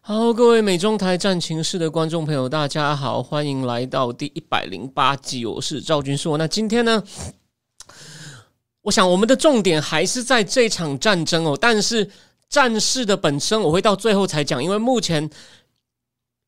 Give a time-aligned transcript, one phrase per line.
[0.00, 6.38] 好，各位美中台战情室的观众朋友，大家好，欢迎来到第一百零八集，我是赵军硕。
[6.38, 7.02] 那今天呢，
[8.82, 12.10] 我想我们的重点还是在这场战争哦，但是
[12.48, 15.28] 战事的本身我会到最后才讲，因为目前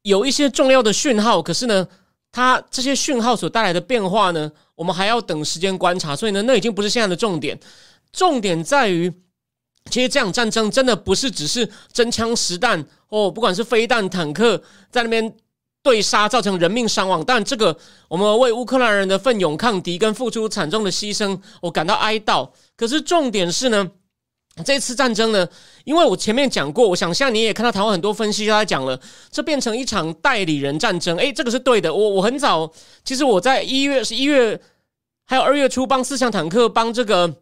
[0.02, 1.86] 有一些重要的讯号，可是呢，
[2.32, 7.58] 它这些讯号所带来的变化呢，我们还要等时间观察，所以呢，那已经不是现在的重点，
[8.10, 9.12] 重点在于。
[9.86, 15.34] 其实这场战争真的不是只是真枪实弹哦，不管是飞弹、坦克在那边
[15.82, 17.24] 对杀，造成人命伤亡。
[17.24, 22.48] 但这个我们为乌克兰人的奋勇抗敌跟付出惨重的牺牲，我感到哀悼。
[22.76, 23.90] 可是重点是呢，
[24.64, 25.48] 这次战争呢，
[25.84, 31.16] 因为我前面讲过，我想现在你也看到台湾很多分析家讲了，这变成一场代理人战争。
[31.18, 31.92] 诶，这个是对的。
[31.92, 32.70] 我我很早，
[33.02, 34.60] 其实我在一月是一月，
[35.24, 37.34] 还有二月初帮四项坦克帮这个。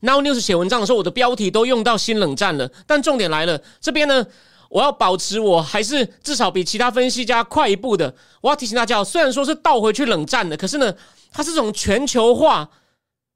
[0.00, 2.70] Now News 写文章的时候，我的标题都用到新冷战了。
[2.86, 4.26] 但重点来了，这边呢，
[4.68, 8.14] 我要保持我还是至少比其他分析家快一步的。
[8.40, 10.94] 我要提醒大家，虽然说是倒回去冷战的，可是呢，
[11.32, 12.68] 它是这种全球化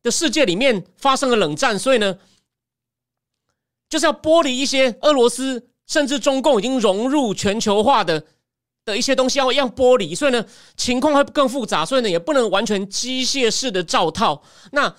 [0.02, 2.16] 的世界里面发生了冷战，所以呢，
[3.88, 8.24] 就是要剥离一些俄罗斯甚至中共已经融入全球化的
[8.84, 10.44] 的一些东西，要要剥离，所以呢，
[10.76, 14.42] 情况会更复杂，所以呢，也不能完全机械式的照套。
[14.72, 14.94] 那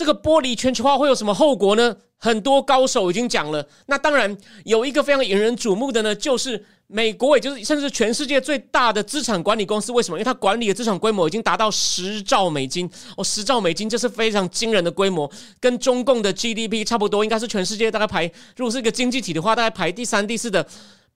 [0.00, 1.94] 这个剥离全球化会有什么后果呢？
[2.16, 3.68] 很多高手已经讲了。
[3.84, 4.34] 那当然
[4.64, 9.92] 有一个非常引人瞩目的呢，就是美国，也就是甚至全世界最大的资产管理公司。
[9.92, 10.16] 为什么？
[10.16, 18.24] 因为它管理的资产规模已经达到十兆美金哦，十兆美金这是非常惊人的规模，跟中共的 GDP 差不多，应该是全世界大概排，
[18.56, 20.66] 如果是一个经济体的话，大概排第三、第四的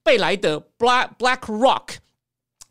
[0.03, 1.95] 贝莱德 （Black Black Rock）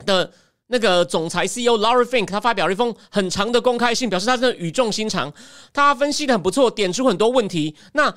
[0.06, 0.32] 的。
[0.74, 5.32] 那个总裁 CEO Larry Fink 他发表了一封很长的公开信，表示他真的语重心长。
[5.72, 7.76] 他分析的很不错，点出很多问题。
[7.94, 8.12] 那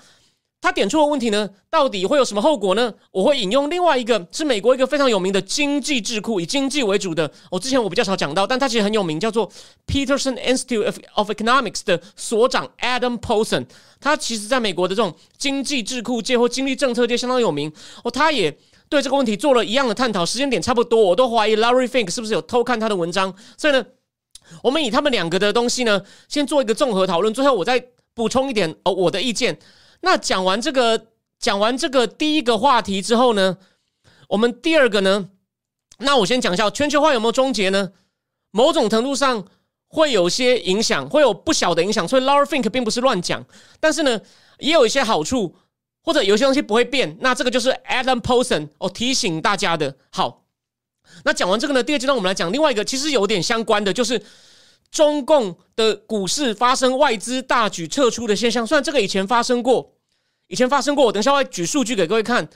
[0.58, 2.94] 他点出的问题呢，到底会有什么后果呢？
[3.10, 7.30] 我会引用另外一个是美国一个非常有名的经济智库，以经济为主的。
[7.50, 9.46] 我之前我比较少讲到，但他其实很有名，叫做
[9.86, 13.66] Peterson Institute of Economics 的所长 Adam Paulson。
[14.00, 17.70] 他其实在美国的这种经济智库界或经济政策界相当有名。
[18.02, 18.56] 哦，他也。
[18.88, 23.34] 对这个问题做了一样的探讨，时间点差不多，我都怀疑 Larry Fink 是不是有偷看他的文章。
[23.58, 23.84] 所以呢，
[24.62, 29.58] 我们以他们两个的东西呢，先做一个综合讨论，最后我再补充一点哦我的意见。
[30.02, 31.06] 那讲完这个，
[31.40, 33.58] 讲完这个第一个话题之后呢，
[34.28, 35.30] 我们第二个呢，
[35.98, 37.90] 那我先讲一下全球化有没有终结呢？
[38.52, 39.44] 某种程度上
[39.88, 42.06] 会有些影响，会有不小的影响。
[42.06, 43.44] 所以 Larry Fink 并不是乱讲，
[43.80, 44.20] 但是呢，
[44.60, 45.56] 也有一些好处。
[46.06, 49.96] 或者有些东西不会变，那这个就是 Adam Posen 哦提醒大家的。
[50.10, 50.44] 好，
[51.24, 54.22] 那讲完这个呢，第二阶段我们来讲另外一个，其实有点相关的，就是
[54.92, 58.64] 中共的股市发生外资大举撤出的现象。
[58.64, 59.94] 虽然这个以前发生过，
[60.46, 62.48] 以前发生过，我等一下会举数据给各位看。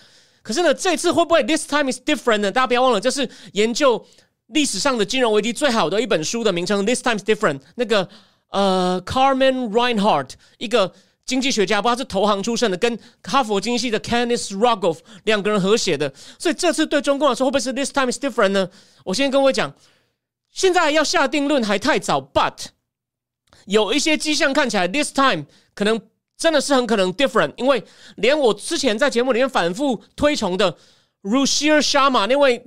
[0.42, 2.52] 可是呢，这次会不会 This time is different 呢？
[2.52, 4.06] 大家不要忘了，这是研究
[4.46, 6.86] 历史上的金融危机最好的一本书的名称。
[6.86, 7.62] This time is different。
[7.74, 8.08] 那个
[8.50, 10.94] 呃，Carmen Reinhardt 一个。
[11.26, 16.12] 经济学家，不知道是投行出身的，跟哈佛经济系的 Kenneth Rogoff 两个人合写的。
[16.38, 18.68] 所以这次对中共来说，会不会是 This time is different 呢？
[19.04, 19.72] 我先跟各位讲，
[20.50, 22.66] 现在要下定论还太早，But
[23.66, 26.00] 有一些迹象看起来，This time 可能
[26.36, 27.84] 真的是很可能 different，因为
[28.16, 30.76] 连我之前在节目里面反复推崇的
[31.22, 32.66] Rushir Sharma 那位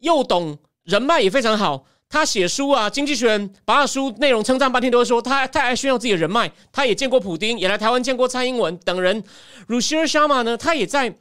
[0.00, 1.86] 又懂人脉也非常好。
[2.08, 6.48] 他写书啊，《经济学人》把他书内容称赞半天，都会说他太爱炫耀自己的人脉。
[6.70, 9.24] 他也见过普丁，也来台湾见过蔡英文等人。
[9.66, 11.10] Rushir Sharma 呢，他也在《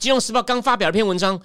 [0.00, 1.38] 金融时报》刚发表一篇文章，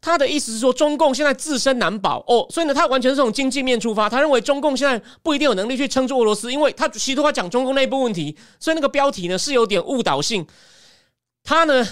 [0.00, 4.08] 他的意思是说，中共现在自身难保哦，所以呢，他完全是从经济面出发。
[4.08, 10.46] 他认为中共现在不一定有能力去撑住俄罗斯，因为他企图要讲中共内部问题，所以那个标题呢是有点误导性。
[11.44, 11.86] 他呢，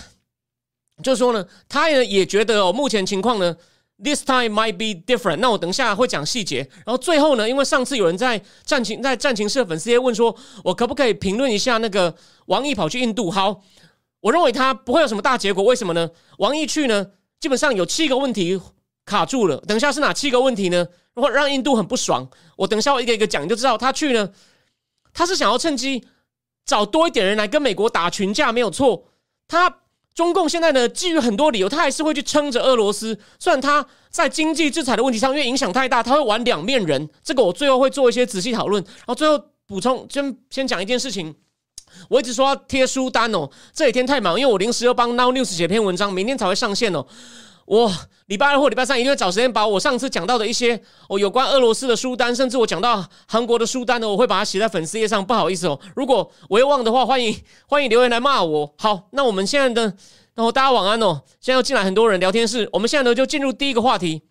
[1.02, 3.54] 就是说呢，他也也觉得哦，目前情况呢。
[4.00, 5.38] This time might be different。
[5.38, 6.58] 那我等一下会讲细节。
[6.86, 12.14] 然后最后呢，因为上次有人在战情在战情社粉丝页问说，我可不可以评论一下那个
[12.46, 13.28] 王毅跑去印度？
[13.28, 13.60] 好，
[14.20, 15.64] 我认为他不会有什么大结果。
[15.64, 16.10] 为什么呢？
[16.38, 17.08] 王毅去呢，
[17.40, 18.60] 基本上有七个问题
[19.04, 19.56] 卡住了。
[19.62, 20.86] 等一下是哪七个问题呢？
[21.14, 24.30] 如果让印度很不爽，我等一下我一个一个讲，你就知道他去呢，
[25.12, 26.06] 他是想要趁机
[26.64, 29.08] 找多一点人来跟美国打群架，没有错。
[29.48, 29.80] 他。
[30.18, 33.16] 中共现在呢，基于很多理由，他还是会去撑着俄罗斯。
[33.38, 37.08] 虽然他在经济制裁的问题上，因为影响太大，他会玩两面人。
[37.22, 38.82] 这个我最后会做一些仔细讨论。
[38.82, 41.32] 然后最后补充，先先讲一件事情。
[42.08, 47.06] 我一直说要贴书单哦，这几天太忙，因为我临时要帮 Now News 写篇文章，明天才会上线哦。
[47.68, 47.92] 我
[48.26, 55.24] 礼拜二或礼拜三一定会找时间把我上次讲到的一些哦有关俄罗斯的书单，甚至我讲到韩国的书单呢，我会把它写在粉丝页上。
[55.24, 57.38] 不好意思哦，如果我又忘的话，欢迎
[57.68, 58.74] 欢迎留言来骂我。
[58.78, 59.82] 好，那我们现在的，
[60.34, 61.20] 然后大家晚安哦。
[61.40, 64.22] 现在又进来很多人聊天室，我们现在呢就进入第一个话题。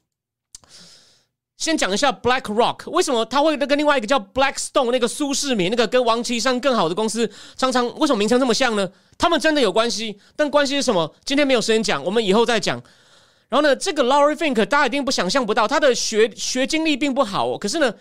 [1.57, 8.87] 先讲一下 Black Rock 为什么他会跟另外一个叫 Blackstone 那个苏世民那个跟王岐山更好的公司常常为什么名称这么像呢？
[9.17, 11.15] 他们真的有关系，但关系是什么？
[11.25, 12.81] 今天没有时间讲，我们以后再讲。
[13.49, 17.57] 然后呢，这个 Laurie Fink 大家一定不想象不到，他的学学经历并不好哦。
[17.57, 17.93] 可是呢，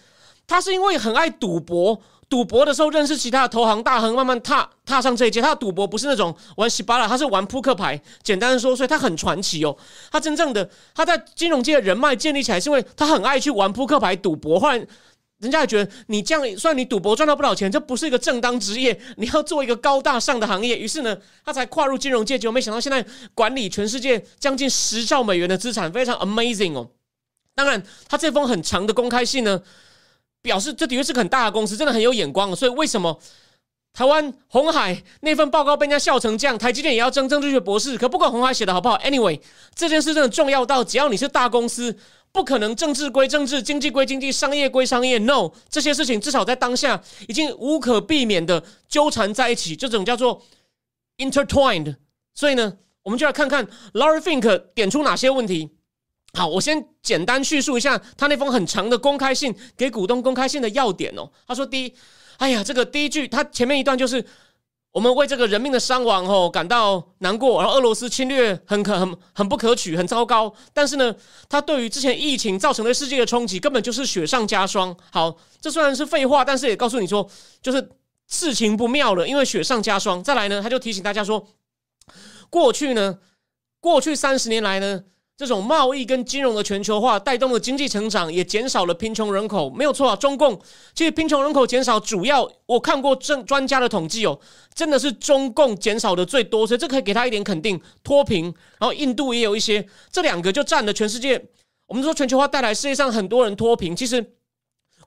[0.47, 5.41] 他是因为很爱赌博，赌博的时候认识其他的投行大亨，慢慢踏踏上这一届。
[5.41, 8.01] 他的赌博不是那种玩西巴拉，他是玩扑克牌。
[8.23, 9.77] 简单的说，所以他很传奇哦。
[10.11, 14.87] 他真正的他在金融界的人脉建立起来，是因为他很爱去玩扑克牌赌博，换。
[15.39, 20.79] 人家也觉得你这样，算你赌博赚到不少钱，这不是一个正当职业，你要做一个高大上的行业。
[20.79, 23.05] 于是呢，他才跨入金融界，结果没想到现在
[23.35, 26.89] 管理全世界将近十兆美元的资产，非常 amazing 哦。
[27.55, 29.61] 当然，他这封很长的公开信呢，
[30.41, 32.57] 表示这的确是个很大的公司，真的很有眼光。
[32.57, 33.21] 所以为什么
[33.93, 36.57] 台湾红海那份报告被人家笑成这样？
[36.57, 39.39] 台积电也要争政治学博士，可不管红海写的好不好，anyway，
[39.75, 41.95] 这件事真的重要到只要你是大公司。
[42.37, 45.17] 不可能，政治归政治，经济归经济，商业归商业。
[45.21, 50.43] No，这些事情至少在当下已经无可避免的纠缠在一起，这种叫做
[51.17, 51.97] intertwined。
[52.35, 55.71] 所以呢，我们就来看看 Larry Fink 点出哪些问题。
[56.35, 61.33] 好，我先简单叙述一下他那封很长的公开信给股东公开信的要点哦。
[61.49, 61.95] 他说：第一，
[62.37, 64.23] 哎呀，这个第一句，他前面一段就是。
[64.97, 70.51] 我们为这个人命的伤亡吼感到难过，而俄罗斯侵略很可很很不可取，很糟糕。
[70.73, 71.15] 但是呢，
[71.51, 74.97] 他对于之前疫情造成的世界的冲击，根本就是雪上加霜。
[75.13, 77.29] 好，这虽然是废话，但是也告诉你说，
[77.61, 77.91] 就是
[78.27, 80.25] 事情不妙了，因为雪上加霜。
[80.25, 81.47] 再来呢，他就提醒大家说，
[82.49, 83.19] 过去呢，
[83.81, 85.03] 过去三十年来呢。
[85.39, 90.17] 这种贸易跟金融的全球化带动了经济成长，也减少了贫穷人口，没有错啊。
[90.17, 90.59] 中共
[90.95, 94.39] 其实贫穷人口减少，主要我看过正专家的统计哦，
[94.75, 97.79] 真的是中共减少的最多，所以这可以给他一点肯定。
[98.03, 98.45] 脱贫，
[98.79, 101.45] 然后印度也有一些，这两个就占了全世界。
[101.87, 104.36] 我们说全球化带来世界上很多人脱贫，其实。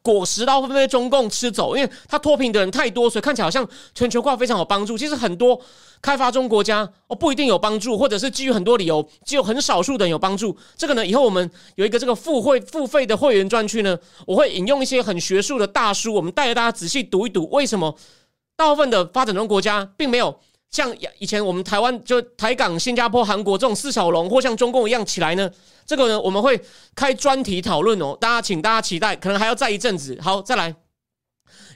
[0.01, 4.97] 果实都会被中共吃走，因为他脱贫的人太多，所以看起来好像全球化非常有帮助。
[4.97, 5.59] 其实很多
[6.01, 10.55] 开发中国家哦不一定有帮助，或者是基于很多理由，只有很少数的人有帮助。
[10.77, 17.95] 这个呢，以后我们有一个这个付会付费的会员专区呢，我会引用一些很学术的大书，我们带着大家仔细读一读，为什么
[18.55, 20.39] 大部分的发展中国家并没有。
[20.71, 25.49] 像以前我们台湾就台港、新加坡、韩国这种四小龙，或像中共一样起来呢？
[25.85, 26.61] 这个呢，我们会
[26.95, 28.15] 开专题讨论哦。
[28.21, 30.17] 大家请大家期待，可能还要再一阵子。
[30.21, 30.75] 好，再来。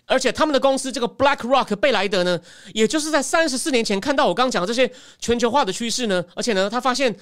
[0.06, 2.40] 而且他们的公司这个 Black Rock 贝莱德呢，
[2.74, 7.16] 也就是在三十四年前看到我刚讲的这些全球化的趋势呢，而且呢，他发现。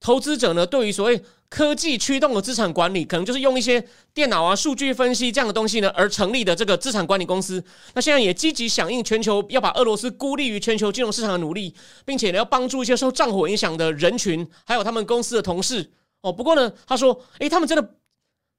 [0.00, 3.84] 投资者呢，对于所谓科技驱动的资产管理，可能就是用一些
[4.14, 7.62] 电脑啊、数据分析这样的东西呢，而成立的这个资产管理公司。
[7.94, 11.74] 那现在也积极响应全球要把俄罗斯孤立于全球金融市场的努力，
[12.04, 15.90] 并且呢，要帮助一些受战火影响的人群，还有他们公司的同事。
[16.20, 17.94] 哦，不过呢，他说，诶，他们真的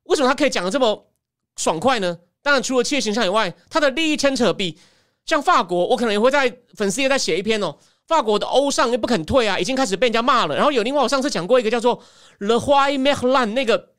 [0.04, 1.12] 为什么他可以讲的这么
[1.58, 2.18] 爽快呢？
[2.42, 4.78] 当然，除了企业形象以外，他的利益牵扯比
[5.26, 7.78] 像法国，我可能也会在粉丝页再写一篇哦。
[8.10, 10.56] 法国的欧尚又不肯退啊，已经开始被人家骂了。
[10.56, 12.02] 然后有另外，我上次讲过一个叫做
[12.40, 13.90] Le Roy Merlin 那个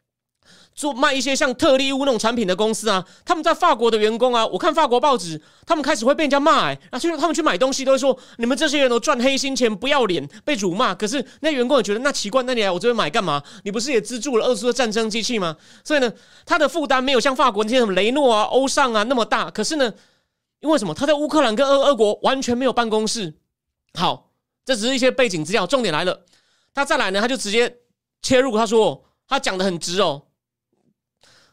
[0.74, 10.92] 做卖一些像特利乌那种产品的公司啊，他们在法国的员工啊，我看法国报纸，他们开始会被人家骂哎，啊，就是他们去买东西都会说你们这些人都赚黑心钱，不要脸，被辱骂。
[10.92, 13.40] 可是那员工也觉得那奇怪，那你来我这边买干嘛？
[13.62, 15.56] 你不是也资助了俄罗斯的战争机器吗？
[15.84, 16.12] 所以呢，
[16.44, 19.48] 他的负担没有像法国那些什么雷诺啊、欧尚啊那么大。
[19.52, 19.92] 可是呢，
[20.58, 20.92] 因为什么？
[20.92, 23.34] 他在乌克兰跟俄俄国完全没有办公室。
[23.94, 24.30] 好，
[24.64, 26.24] 这只是一些背景资料，重点来了。
[26.72, 27.78] 他再来呢，他就直接
[28.22, 28.56] 切入。
[28.56, 30.22] 他说，他讲的很直哦。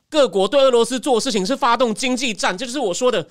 [0.09, 3.27] 各国对俄罗斯做事情是发动经济战，这就是我说的，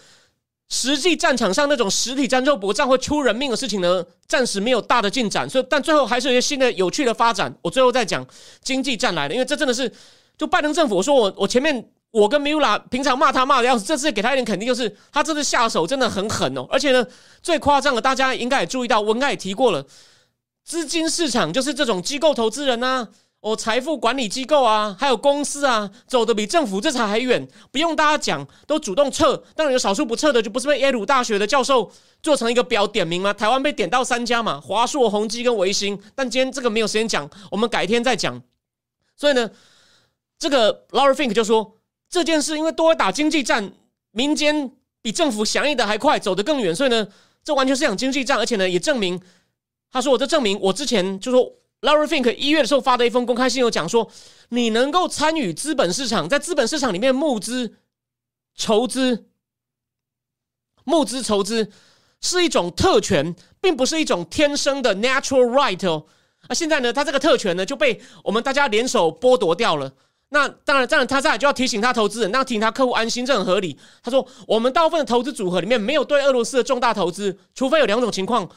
[0.68, 5.48] 实际战场上那种实体战肉搏战会出人命的事情呢，暂时没有大的进展。
[5.48, 7.56] 所以，但最后还是有一些新的有趣的发展。
[7.62, 8.26] 我最后再讲
[8.62, 9.90] 经济战来了，因为这真的是
[10.36, 10.96] 就拜登政府。
[10.96, 11.90] 我说我我前面。
[12.16, 16.66] 我跟米乌拉平常骂他骂的要死，这次给他一点肯定，就是他这次下手真的很狠哦。
[16.70, 17.06] 而且呢，
[17.42, 19.84] 最夸张的，大家应该也注意到，我应该也提过了，
[20.64, 23.08] 资金市场就是这种机构投资人呐，
[23.40, 29.36] 哦，财富管理机构啊，还有公司啊，走的比政府这才还远，不用大家讲，都主动撤。
[29.54, 31.92] 当然有少数不撤的，就不是被耶鲁大学的教授
[32.22, 33.30] 做成一个表点名吗？
[33.34, 36.00] 台湾被点到三家嘛，华硕、宏基跟维新。
[36.14, 38.42] 但今天这个没有时间讲，我们改天再讲。
[39.14, 39.50] 所以呢，
[40.38, 41.75] 这个 Laura Fink 就说
[42.08, 43.72] 这件事因为多打经济战，
[44.10, 44.70] 民间
[45.02, 46.74] 比政府响应的还快，走得更远。
[46.74, 47.06] 所以呢，
[47.44, 49.20] 这完全是场经济战，而且呢，也证明
[49.90, 51.52] 他说我这证明我之前就说。
[51.82, 54.10] Larry Fink 一月的时候发的一封公开信，有讲说，
[54.48, 57.76] 你能够参与资本市场，在资本市场里面募资、
[58.56, 59.26] 筹资、
[60.84, 61.70] 募资、筹资
[62.22, 66.06] 是一种特权，并不是一种天生的 natural right 哦。
[66.48, 69.92] 啊，现在呢，他这个特权呢就被我们大家联手剥夺掉了。
[70.30, 73.78] 那当然，当然，他在就要提醒他投资人，那提醒他客户安心，这很合理。
[74.02, 78.48] 他说，我们大部分的投资组合里面没有对俄罗斯的重大投资，除非有两种情况。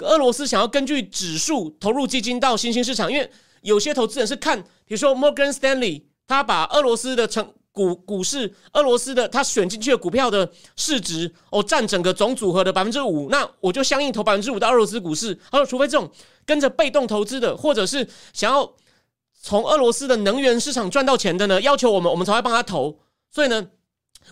[0.00, 3.30] 俄罗斯想要根据指数投入基金到新兴市场，因为
[3.62, 15.34] 有些投资人是看，比如说 Morgan Stanley，他把俄罗斯的成股股市，俄罗斯的他选进去的股票的市值哦，占整个总组合的百分之五，那我就相应投百分之五到俄罗斯股市。
[15.50, 16.10] 他说，除非这种
[16.44, 18.70] 跟着被动投资的，或者是想要
[19.46, 22.98] 从俄罗斯的能源市场赚到钱的呢，要求我们，我们才会帮他投。
[23.30, 23.66] 所以呢，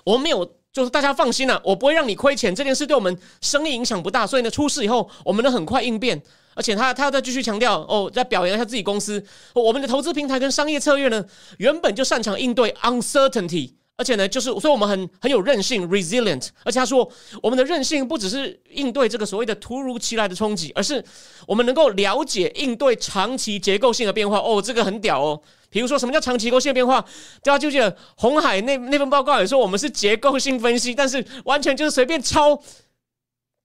[0.05, 0.57] 我们没有。
[0.73, 2.55] 就是大家放心了，我不会让你亏钱。
[2.55, 6.23] 这件事对我们生意影响不大，所以呢，出事以后我们能很快应变。
[6.55, 11.23] 而且他他再继续强调哦，在表扬一下自己公司，我们的投资平台跟商业策略呢，
[11.59, 13.73] 原本就擅长应对 uncertainty。
[13.97, 16.49] 而且呢，就是所以我们很很有韧性，resilient。
[16.65, 17.09] 而且他说，
[17.43, 21.05] 我们的韧性不只是应对这个所谓的突如其来的冲击，而是
[21.47, 24.39] 我们能够了解应对长期结构性的变化。
[24.39, 25.41] 哦，这个很屌哦。
[25.69, 27.01] 比如说，什么叫长期结构性变化？
[27.43, 32.61] 大家就记得红海那那份报告也说，我们是结构性分析，但是完全就是随便抄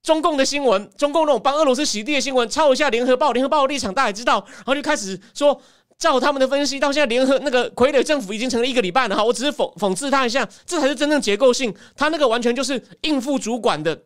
[0.03, 5.59] 中共的新闻，中共那种帮俄罗斯洗地的新闻，抄一下联合报，联合报的立场大家也知道，然后就开始说。
[5.97, 14.03] 照他们的分析，到现在联合那个傀儡政府已经成了一个礼拜了哈，我只是讽讽刺他一下，这才是真正结构性，他那个完全就是应付主管的。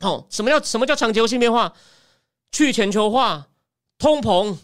[0.00, 1.72] 哦，什么叫什么叫长结构性变化？
[2.52, 3.46] 去全球化、
[3.98, 4.56] 通膨、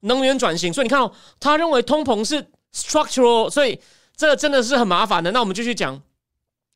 [0.00, 0.72] 能源转型。
[0.72, 3.80] 所以你看哦，他认为通膨是 structural，所以
[4.16, 5.30] 这真的是很麻烦的。
[5.30, 6.02] 那我们继续讲，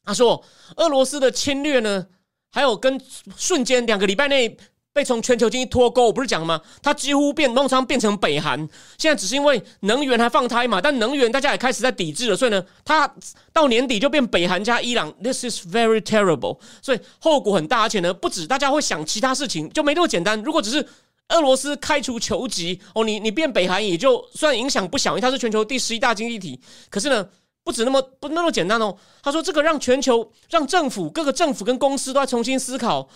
[0.04, 0.44] 他说
[0.76, 2.06] 俄罗斯的侵略呢，
[2.50, 3.00] 还有跟
[3.36, 4.56] 瞬间两个礼拜内。
[4.92, 6.60] 被从全球经济脱钩，我不是讲吗？
[6.82, 8.58] 它几乎变弄成变成北韩，
[8.98, 10.80] 现在只是因为能源还放胎嘛。
[10.80, 13.08] 但能源大家也开始在抵制了，所以呢，它
[13.52, 15.12] 到年底就变北韩加伊朗。
[15.22, 20.42] This is very terrible，所以后果很大，而且呢，不止大家会想其他事情，就没那么简单。
[20.42, 20.84] 如果只是
[21.28, 26.60] 俄罗斯开除球籍哦，你你变北韩也就算影响不小，因为它是全球第十一大经济体。
[26.90, 27.28] 可是呢，
[27.62, 28.96] 不止那么不那么简单哦。
[29.22, 33.08] 他说这个让全球让政府各个政府跟公司都在重新思考。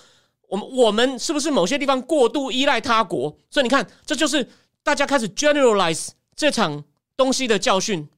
[0.55, 3.37] 我们我们是不是某些地方过度依赖他国？
[3.51, 4.49] 所以你看，这就是
[4.85, 6.85] 大家开始 generalize 这场
[7.17, 8.09] 东西的教训。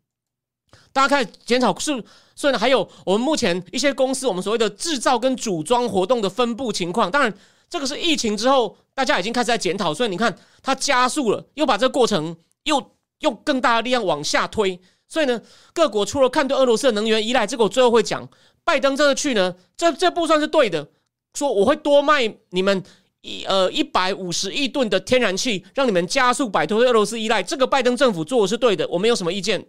[0.93, 7.11] 大家开始检讨是，所以呢，还有我们目前一些公司，我们所谓的制造跟组装活动的分布情况。
[7.11, 7.33] 当然，
[7.71, 14.79] 这个是疫情之后大家已经开始在检讨，所以你看它加速了，又把这个过程又用更大的力量往下推。
[15.09, 15.41] 所以呢，
[15.73, 18.29] 各国除了看对俄罗斯的能源依赖，这个我最后会讲。
[18.65, 20.89] 拜登这次去呢，这这步算是对的。
[21.37, 22.83] 说我会多卖你们
[23.21, 27.43] 一呃一百五十亿吨的天然气，让你们加速摆脱对俄罗斯依赖。
[27.43, 29.65] 这个拜登政府做的是对的，我没有什么意见。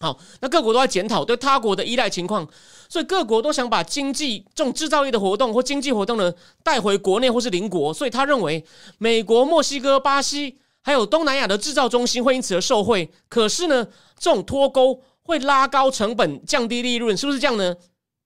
[0.00, 2.46] 好，那各国都在检讨对他国的依赖情况，
[2.88, 7.92] 所以各国都想把经济这种制造业的活动或经济活动呢带回国内或是邻国。
[7.92, 8.62] 所以他认为
[8.98, 13.10] 美国、墨西哥、巴西还有东南亚的制造中心会因此而受惠。
[13.28, 13.88] 可是呢，
[14.18, 17.74] 这种脱钩会拉高成本、降低利润，是不是这样呢？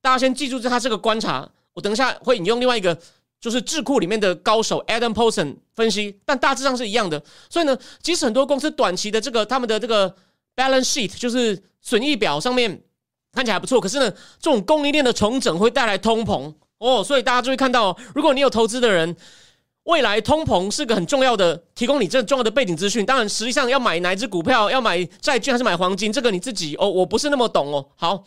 [0.02, 1.48] 大家先记住这，他这个观察。
[1.74, 2.96] 我等一下会引用另外一个，
[3.40, 7.22] 就是智库里面的高手 Adam Paulson 分析，但大致上是一样的。
[7.48, 10.14] 所以呢，即使很多公司短期的这个他们的这个
[10.54, 12.82] balance sheet 就是损益表上面
[13.32, 17.02] 看起来不错，可是呢，这种供应链的重整会带来通膨哦。
[17.02, 19.16] 所以大家就会看到，如果你有投资的人，
[19.84, 23.06] 未来通膨是个很重要的，提供你这重要的背景资讯。
[23.06, 27.88] 当然，实际上要买哪一只股票，要买债券还是买黄金，这个你自己哦，我不是那么懂哦。
[27.96, 28.24] 好，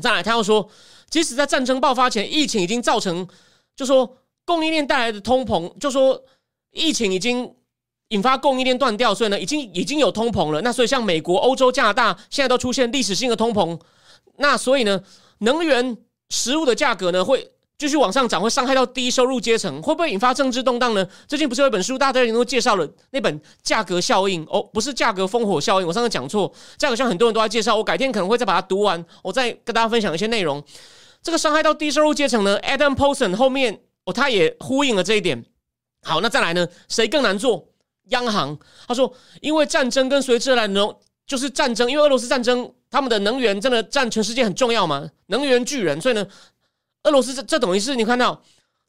[0.00, 0.68] 再来，他要说。
[1.12, 3.28] 即使在战争爆发前，疫情已经造成，
[3.76, 4.16] 就说
[4.46, 6.18] 供应链带来的通膨，就说
[6.70, 7.54] 疫情已经
[8.08, 10.62] 引发供应链断掉，所以呢，已经已经有通膨了。
[10.62, 13.78] 那所以像美国、欧洲、加拿大现在都出现历史性的通膨。
[14.38, 15.02] 那所以呢，
[15.40, 15.98] 能源、
[16.30, 21.06] 食物的价格呢会继续往上涨，会伤害到低收入阶层，会不会引发政治动荡呢？
[21.28, 30.64] 最近不是有一本书，大家都介绍了那本价格效应哦，不是价格烽火效应，我上次讲错，价格像很多人都在介绍，我改天可能会再把它读完，我再跟大家分享一些内容。
[31.22, 35.44] 这个伤害到低收入阶层呢？Adam Paulson 后面哦，他也呼应了这一点。
[36.02, 36.66] 好，那再来呢？
[36.88, 37.68] 谁更难做？
[38.08, 46.26] 央行，他说因为战争跟随之而来的就是战争，因为俄罗斯战争，他们的能源真的占全世界很重要嘛，能源巨人，所以呢，
[47.04, 48.42] 俄罗斯这这等于是你看到。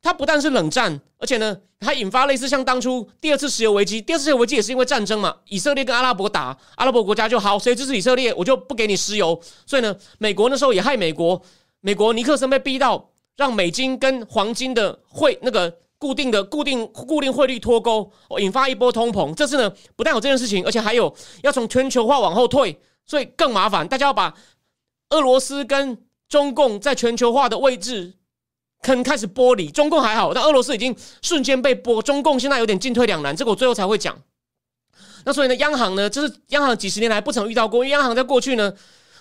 [0.06, 5.34] 它不但是冷战，而且呢，它引发类似像当初第二次石油危机，第二次石油危机也是因为战争嘛。
[5.46, 9.42] 以色列跟阿拉伯打，阿拉伯国家就好，谁支持以色列，我就不给你石油。
[9.66, 11.42] 所以呢，美国那时候也害美国，
[11.86, 18.10] 美国尼克森被逼到让美金跟黄金的汇那个固定的固定固定汇率脱钩，
[18.40, 19.36] 引发一波通膨。
[19.36, 23.86] 这次呢，不但有这件事情，而且还有要从全球化往后退，所以更麻烦。
[23.86, 24.34] 大家要把
[25.10, 25.98] 俄罗斯跟
[26.30, 28.14] 中共在全球化的位置。
[28.82, 34.22] 可能开始剥离，中共还好，但俄罗斯已经瞬间被剥，中共现在有点进退两难，这个我最后才会讲。
[35.24, 38.74] 那所以呢，央行呢，这是央行几十年来不曾遇到过，因为央行在过去呢，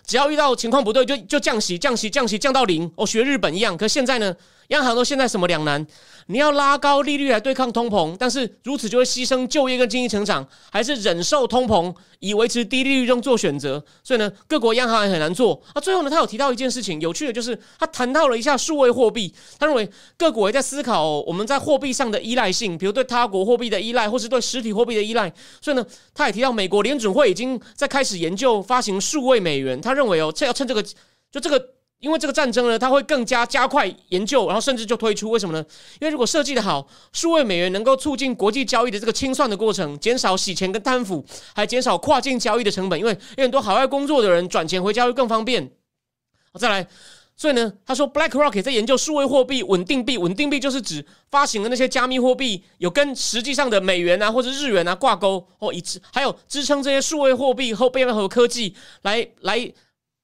[0.06, 3.76] 只要遇到情况不对，就就降息、降息、降息，降到零，哦，学日本一样。
[3.76, 4.35] 可现在呢？
[4.72, 5.86] 央行都现在什么两难？
[6.26, 13.84] 你要拉高利率来对抗通膨，但是如此就会牺牲就业跟经济成长，还是忍受通膨以维持低利率中做选择？
[14.02, 15.60] 所以呢，各国央行也很难做。
[15.74, 19.34] 啊，最后呢，他有提到一件事情，有趣的就是他谈到了一下数位货币。
[19.58, 19.86] 他认为
[20.16, 25.30] 各国也在思考我们在货币上的依赖性，比如对他国货币的依赖，或是对实体货币的依赖。
[25.60, 29.78] 所以呢，他也提到美国联准会已经在开始研究发行数位美元。
[29.80, 31.62] 他认为哦，这要趁这个，就这个。
[32.02, 35.30] 因为这个战争呢，它会更加加快研究，然后甚至就推出。
[35.30, 35.64] 为什么呢？
[36.00, 42.99] 因为如果设计的好，数位美元能够促进国际交易的这个清算的过程，减少洗钱跟贪腐，还减少跨境交易的成本。
[42.99, 45.71] 因为有很多海外工作的人转钱回家会更方便。
[46.59, 46.85] 再来，
[47.37, 50.18] 所以呢，他说 BlackRock 在研究数位货币稳定币。
[50.18, 59.73] 稳定币就是指发行的那些加密货币有跟实际上的美元啊或者日元啊挂钩或，以支还有支撑这些数位货币后背后科技来来。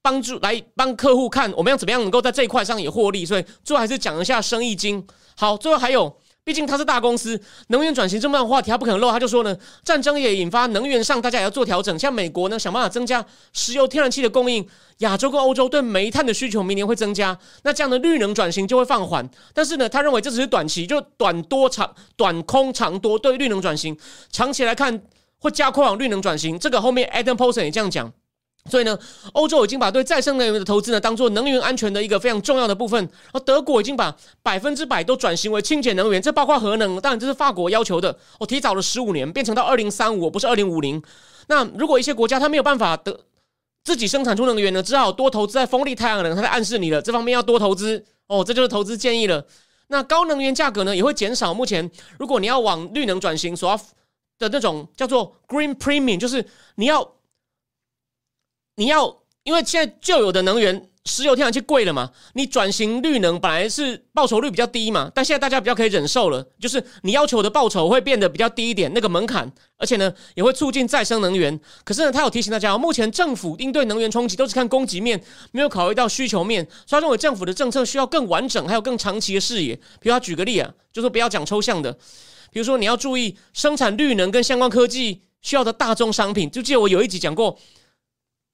[0.01, 5.05] 帮助来帮客户看我们要怎么样能够在这一块上也获利，所以最后还是讲一下生意经。
[5.35, 6.13] 好，最后还有，
[6.43, 9.11] 毕竟它是大公司，能源转型这么样的话题，他不可能漏。
[9.11, 19.29] 他就说呢，战争也引发能源上大家也要做调整，像美国呢想办法增加石油、天然气的供应，亚洲跟欧洲对煤炭的需求明年会增加，那这样的绿能转型就会放缓。
[19.53, 23.97] 但是呢，他认为这只是短期，就短多长短空长多，对绿能转型
[24.31, 25.01] 长期来看
[25.39, 26.57] 会加快往绿能转型。
[26.59, 28.11] 这个后面 Adam Posen 也这样讲。
[28.69, 28.99] 所以呢，
[29.33, 32.99] 欧洲已经把对再生能源的投资呢当做能源安全的一个非常重要的部分。
[33.03, 36.99] 然后德国已经把百分之百都转型为清洁能源，这包括核能。
[37.01, 38.15] 当然，这是法国要求的。
[38.37, 41.01] 我提早了十五年，变成到二零三五，不是二零五零。
[41.47, 43.21] 那如果一些国家它没有办法的
[43.83, 46.35] 自己生产出能源呢，只好多投资在风力、太阳能。
[46.35, 49.43] 它在暗示你了，这方面要多投资哦，这就是投资建议了。
[49.87, 51.51] 那高能源价格呢也会减少。
[51.51, 53.77] 目前，如果你要往绿能转型，所要
[54.37, 57.15] 的那种叫做 Green Premium，就是你要。
[58.79, 59.13] 你要，
[59.43, 62.11] 因为现在旧有的能源，石油、天然气贵了嘛？
[62.35, 71.59] 你转型绿能本来是报酬率比较低嘛，但现在大家比较可以忍受了，就是你要求的报酬会变得比较低一点，那个门槛，而且呢也会促进再生能源。
[71.83, 79.75] 可是呢，他有提醒大家，目前政府应对能源冲击都是看供给面，没有考虑到需求面，所以他认为政府的政策需要更完整，还有更长期的视野。
[79.99, 81.91] 比如他举个例啊，就说不要讲抽象的，
[82.53, 86.49] 比如说你要注意生产绿能跟相关科技需要的大宗商品。
[86.49, 87.59] 就记得我有一集讲过。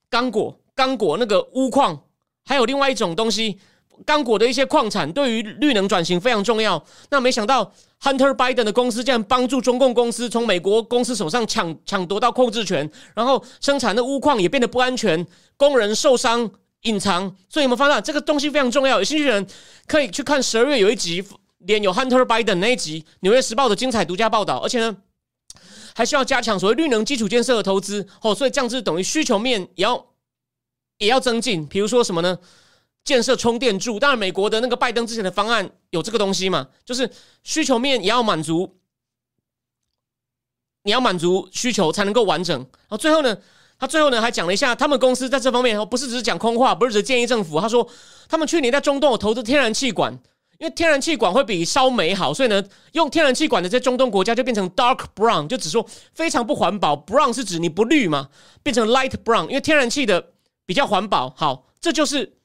[0.09, 2.03] 刚果，刚果那个钨矿，
[2.45, 3.57] 还有另外一种东西，
[4.05, 6.83] 刚果的一些矿产对于绿能转型非常重要。
[7.09, 15.25] 那没想到，Hunter Biden 的公司竟然帮助中共公司从美国公司手上抢抢夺到控制权，然后生产的钨矿也变得不安全，
[15.57, 16.49] 工人受伤
[16.81, 17.35] 隐藏。
[17.49, 18.99] 所以你们发现这个东西非常重要。
[18.99, 19.47] 有兴趣的人
[19.87, 21.23] 可以去看十二月有一集
[21.59, 24.95] 连有 Hunter Biden 那一集《纽约时报》的精彩独家报道，而且呢。
[25.95, 30.05] 还需要加强所谓绿能基础建设的投资哦，所以这样子等于需求面也要
[30.97, 31.65] 也要增进。
[31.65, 32.37] 比如说什么呢？
[33.05, 37.09] 建设充电柱，当然美国的那个拜登之前的方案有这个东西嘛，就是
[37.43, 38.77] 需求面也要满足，
[40.83, 42.57] 你要满足需求才能够完整。
[42.59, 43.37] 然后最后呢，
[43.79, 47.61] 他最后呢还讲了一下他们公司在这方面不是只是讲空话，不是只建议政府。
[47.61, 47.87] 他说
[48.27, 50.19] 他们去年在中东有投资天然气管。
[50.57, 52.63] 因为天然气管会比烧煤好，所以呢，
[52.93, 56.95] 用天然气管的这中东国家就变成 dark brown，就只说非常不环保。
[56.95, 58.29] brown 是指你不绿嘛，
[58.63, 60.33] 变成 light brown，因为天然气的
[60.65, 61.33] 比较环保。
[61.35, 62.37] 好，这就是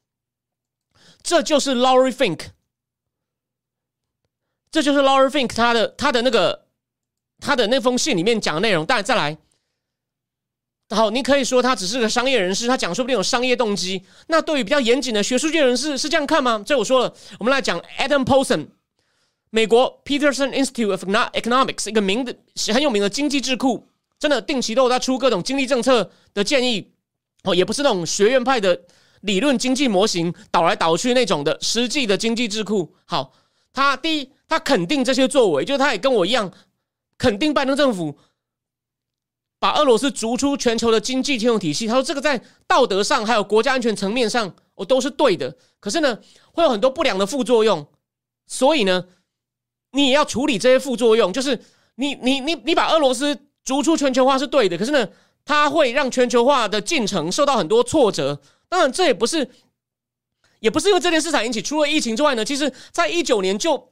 [1.23, 2.47] 这就是 Laurie Fink，
[4.71, 6.67] 这就是 Laurie Fink 他的他的那个
[7.39, 8.85] 他的那封信里面讲的内容。
[8.85, 9.39] 当然，再来。
[10.93, 14.03] 好，你可以说他只是个商业人士，他讲说不定有商业动机。
[14.27, 16.61] 那对于比较严谨的学术界人士是这样看吗？
[16.67, 18.67] 这我说了，我们来讲 Adam Paulson，
[19.51, 22.35] 美国 Peterson Institute of Economics 一个名的
[22.75, 23.87] 很有名的经济智库，
[24.19, 26.91] 真的定期都有在出各种经济政策的建议。
[27.45, 28.81] 哦，也不是那种学院派的
[29.21, 32.93] 理论经济模型导来导去那种的实际的经济智库。
[33.05, 33.33] 好，
[33.73, 36.51] 他第一，他肯定这些作为，就是他也跟我一样
[37.17, 38.19] 肯定拜登政府。
[39.61, 41.87] 把俄罗斯逐出全球的经济金融体系。
[41.87, 45.55] 他说这个在道德上还有国家安全层面上，我都是对的。
[45.79, 46.19] 可是呢，
[46.53, 47.87] 会有很多不良的副作用，
[48.47, 49.05] 所以呢，
[49.93, 51.31] 你也要处理这些副作用。
[51.33, 51.61] 就是
[51.97, 55.07] 你你你你把俄罗斯逐出全球化是对的，可是呢，
[55.45, 58.41] 它会让全球化的进程受到很多挫折。
[58.71, 59.47] 当然，这也不是
[60.61, 61.61] 也不是因为这件事才引起。
[61.61, 63.77] 除了疫情之外呢，其实在一九年就《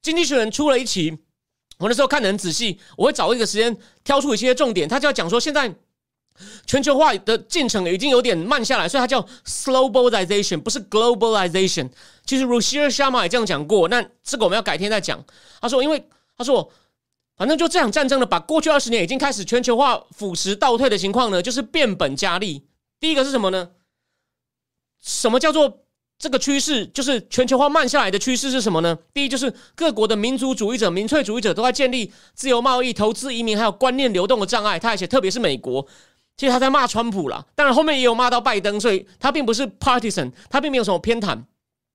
[0.00, 1.18] 经济学人》出了一期。
[1.78, 4.88] 我那时候看的很仔细，我会找一个时间挑出一些重点。
[4.88, 5.72] 他就要讲说，现在
[6.66, 11.88] 全球化的进程已经有点慢下来，所以它叫 globalization，不是 globalization。
[12.24, 15.24] 其实 Rushir Sharma 也这样讲过，那这个我们要改天再讲。
[15.60, 16.70] 他说，因为他说，
[17.36, 22.66] 反正就这场战争呢，把过去二十年已经开始全球化腐蚀倒退的情况呢，就是变本加厉。
[23.00, 23.70] 第一个是什么呢？
[25.00, 25.84] 什么叫做？
[26.18, 28.98] 这个趋势就是全球化慢下来的趋势是什么呢？
[29.14, 34.80] 第一，就是各国的民族主义者、民粹主义者都在建立自由贸易、投资、移民还有观念流动的障碍。
[34.80, 35.86] 他而且，特别是美国，
[36.36, 37.46] 其实他在骂川普了。
[37.54, 41.40] 当然后面也有骂到拜登，所以他并不是 partisan，他并没有什么偏袒。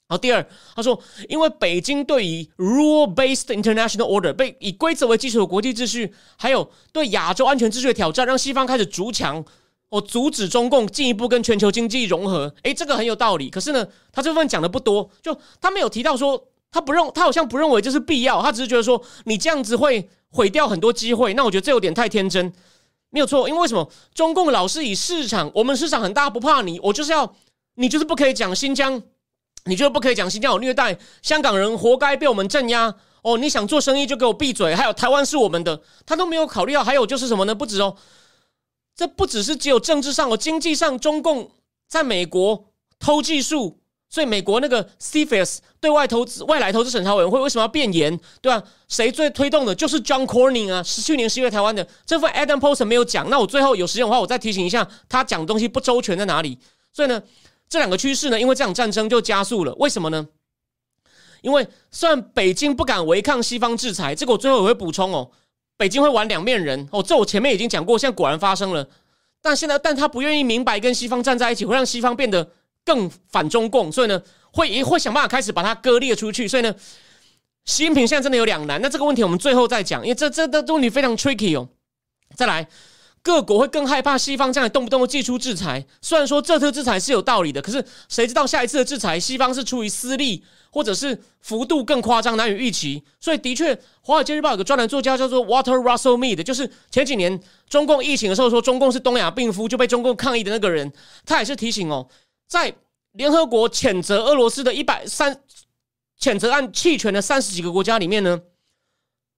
[0.08, 9.44] 好，第二，他说，因为北京对于 rule-based international order 被以规则为基础的国际秩序，还有对亚洲安全秩序的挑战，让西方开始逐强。
[9.94, 13.48] 我阻止中共进一步跟全球经济融合，诶，这个很有道理。
[13.48, 21.36] 可是呢，他这部分讲的不多，就他没有提到说他不认，他好像不认为这是必要，他只是觉得说你这样子会毁掉很多机会。
[21.36, 22.52] 那我觉得这有点太天真，
[23.12, 23.48] 没有错。
[23.48, 27.32] 因为为什么中共老是以市场，我们市场很大，不怕你，我就是要
[27.76, 29.00] 你就是不可以讲新疆，
[29.66, 32.96] 你就是不可以讲新疆有虐待香港人，活该被我们镇压。
[33.22, 34.74] 哦，你想做生意就给我闭嘴。
[34.74, 36.84] 还有台湾是我们的，他都没有考虑到。
[36.84, 37.54] 还有就是什么呢？
[37.54, 37.96] 不止哦。
[38.96, 41.52] 这不只是只有政治上哦，经济上，中共
[41.88, 42.66] 在美国
[43.00, 43.80] 偷技术，
[44.10, 48.16] 所以美国那个 CFIS 对外投资外来投资审查委员会为什么要变严？
[48.42, 48.64] 对吧？
[48.88, 49.74] 谁最推动的？
[49.74, 53.30] 就是 John Corning 啊，是去年十月台湾的这份 Adam Post 没有讲。
[53.30, 56.60] 那我最后有时间的话，我再提醒一下，他讲的东西不周全在哪里？
[56.92, 57.22] 所以呢，
[57.68, 59.74] 这两个趋势呢，因为这场战争就加速了。
[59.76, 60.28] 为什么呢？
[61.42, 65.32] 因为虽然北京不敢违抗西方制裁，这个我最后也会补充哦。
[65.78, 68.88] 北京会玩两面人哦，这我前面已经讲过，现在果然发生了。
[69.42, 72.50] 但现在，但他不愿意明白跟西方站在一起，会让西方变得
[72.86, 76.48] 更反中共，所以呢，会会想办法开始把它割裂出去。
[76.48, 76.74] 所以呢，
[77.66, 78.82] 习近平现在真的有两难。
[78.82, 81.68] 那这个问题我们最后再讲，因为这这这问题非常 tricky 哦。
[82.36, 82.68] 再来。
[83.24, 85.84] 各国会更害怕西方这样动不动的祭出制裁。
[86.02, 93.02] 虽然说这次制裁是有道理的，可是谁知道下一次的制裁，西方是出于私利，或者是幅度更夸张、难以预期。
[93.22, 100.92] 所以，的确，《华尔街日报》有个专栏作家叫做 Water Russell Mead，就是前几年中共疫情的时候说中共是东亚病夫，就被中共抗议的那个人，
[101.26, 102.06] 他也是提醒哦，
[102.48, 102.76] 在
[103.14, 105.40] 联合国谴责俄罗斯的一百三
[106.20, 108.42] 谴责案弃权的三十几个国家里面呢。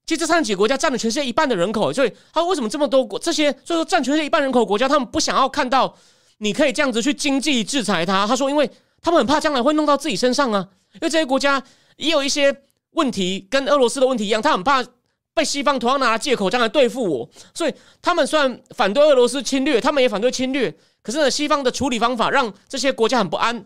[0.05, 5.97] 其实这三几个国家占了全世界一半的人口，所以他为什么这么多国这些，所以说占全世界一半人口国家，他们不想要看到
[6.37, 8.27] 你可以这样子去经济制裁他。
[8.27, 8.69] 他说，因为
[9.01, 11.61] 他们很怕将来会弄到自己身上啊，因为这些国家
[11.97, 12.55] 也有一些
[12.91, 14.85] 问题，跟俄罗斯的问题一样，他很怕
[15.33, 23.65] 被西方同样拿来借口将来对付我，所以他们虽然反对俄罗斯侵略，他们也反对侵略，可是呢，西方的处理方法让这些国家很不安，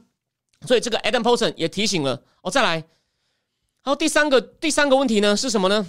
[0.65, 2.23] 所以这个 Adam Poulsen 也提醒了。
[2.41, 2.85] 我再来，
[3.81, 5.85] 好，第三个第三个问题呢是什么呢？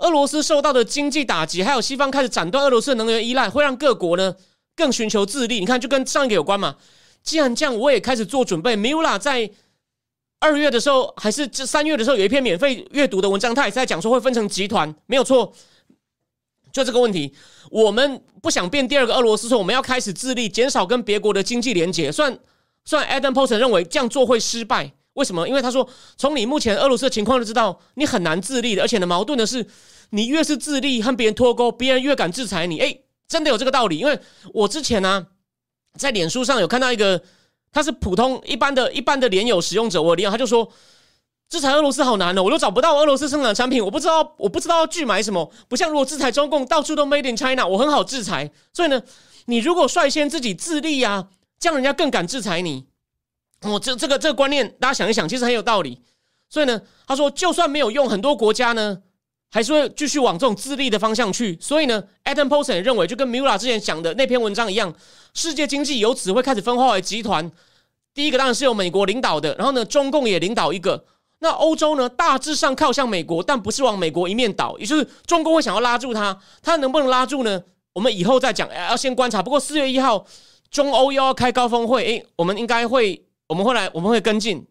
[0.00, 4.34] 俄罗斯受到的经济打击，还有西方开始斩断俄罗斯的能源依赖，会让各国呢
[4.74, 5.60] 更寻求自立。
[5.60, 6.76] 你看，就跟上一个有关嘛。
[7.22, 8.76] 既然这样，我也开始做准备。
[8.76, 9.50] Mila 在
[10.38, 15.52] 二月的时候，还是这三月的时候，有一篇免费阅读的文章，他也在讲说会分成集团，没有错。
[16.72, 17.34] 就这个问题，
[17.70, 22.10] 我们不想变第二个俄罗斯，说我们要开始自立，减少跟别国的经济连结。
[22.10, 22.38] 算
[22.84, 24.94] 算，Adam Posen 认为这样做会失败。
[25.20, 25.46] 为什么？
[25.46, 28.80] 因为他说，从你目前俄罗斯的情况就知道，你很难自立的。
[28.80, 29.66] 而且呢，矛盾的是，
[30.10, 32.80] 你越是自立和别人脱钩，别人越敢制裁你。
[32.80, 33.98] 哎，真的有这个道理。
[33.98, 34.18] 因为
[34.54, 35.26] 我之前呢，
[35.98, 37.22] 在脸书上有看到一个，
[37.70, 40.66] 他是普通一般的一般的联友使用者，我联友他就说，
[41.50, 45.52] 制裁俄罗斯好难哦，我都找不到俄罗斯生产产品，我不知道我不知道要拒买什么。
[45.68, 48.50] 不像如果制裁中共，到处都 Made in China，我很好制裁。
[48.72, 49.02] 所以呢，
[49.46, 51.28] 你如果率先自己自立啊，
[51.58, 52.86] 这样人家更敢制裁你。
[53.62, 56.00] 我这这个这个观念，大家想一想，其实很有道理。
[56.48, 58.98] 所以呢，他说，就算没有用，很多国家呢，
[59.50, 61.56] 还是会继续往这种自立的方向去。
[61.60, 64.92] 所以呢，Adam Post 也认为，就跟 Mula 之前讲的那篇文章一样，
[65.34, 67.52] 世界经济由此会开始分化为集团。
[68.14, 71.04] 第一个当然是由美国领导的，然后呢，中共也领导一个。
[71.38, 77.62] 那欧洲呢，大致上靠向美国，但不是往美国一面倒，也就是中共会想要拉住他，他能不能拉住呢？
[77.92, 79.42] 我们以后再讲，要先观察。
[79.42, 80.26] 不过四月一号，
[80.70, 83.24] 中欧又要开高峰会，诶，我们应该会。
[83.50, 84.64] 我们会来，我们会跟进，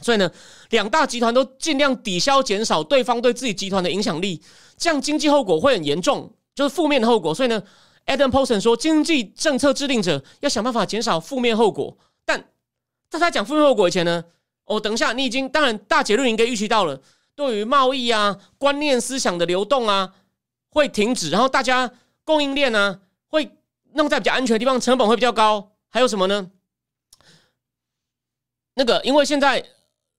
[0.00, 0.28] 所以呢，
[0.70, 4.42] 两大集团都尽量抵消、减少对方对自己集团的影响力，
[4.76, 7.32] 这样经济后果会很严重，就是负面的后果。
[7.32, 7.62] 所以呢
[8.06, 11.96] Adam Paulson 说，经济政策制定者要想办法减少负面后果。
[12.24, 12.48] 但
[13.08, 14.24] 在他讲负面后果以前呢，
[14.64, 17.00] 哦，等一下，你已经当然大结论应该预期到了，
[17.36, 20.14] 对于贸易啊、观念思想的流动啊
[20.70, 21.88] 会停止，然后大家
[22.24, 23.48] 供应链呢会
[23.92, 25.70] 弄在比较安全的地方，成本会比较高。
[25.88, 26.50] 还有什么呢？
[28.76, 29.62] 那个，因为现在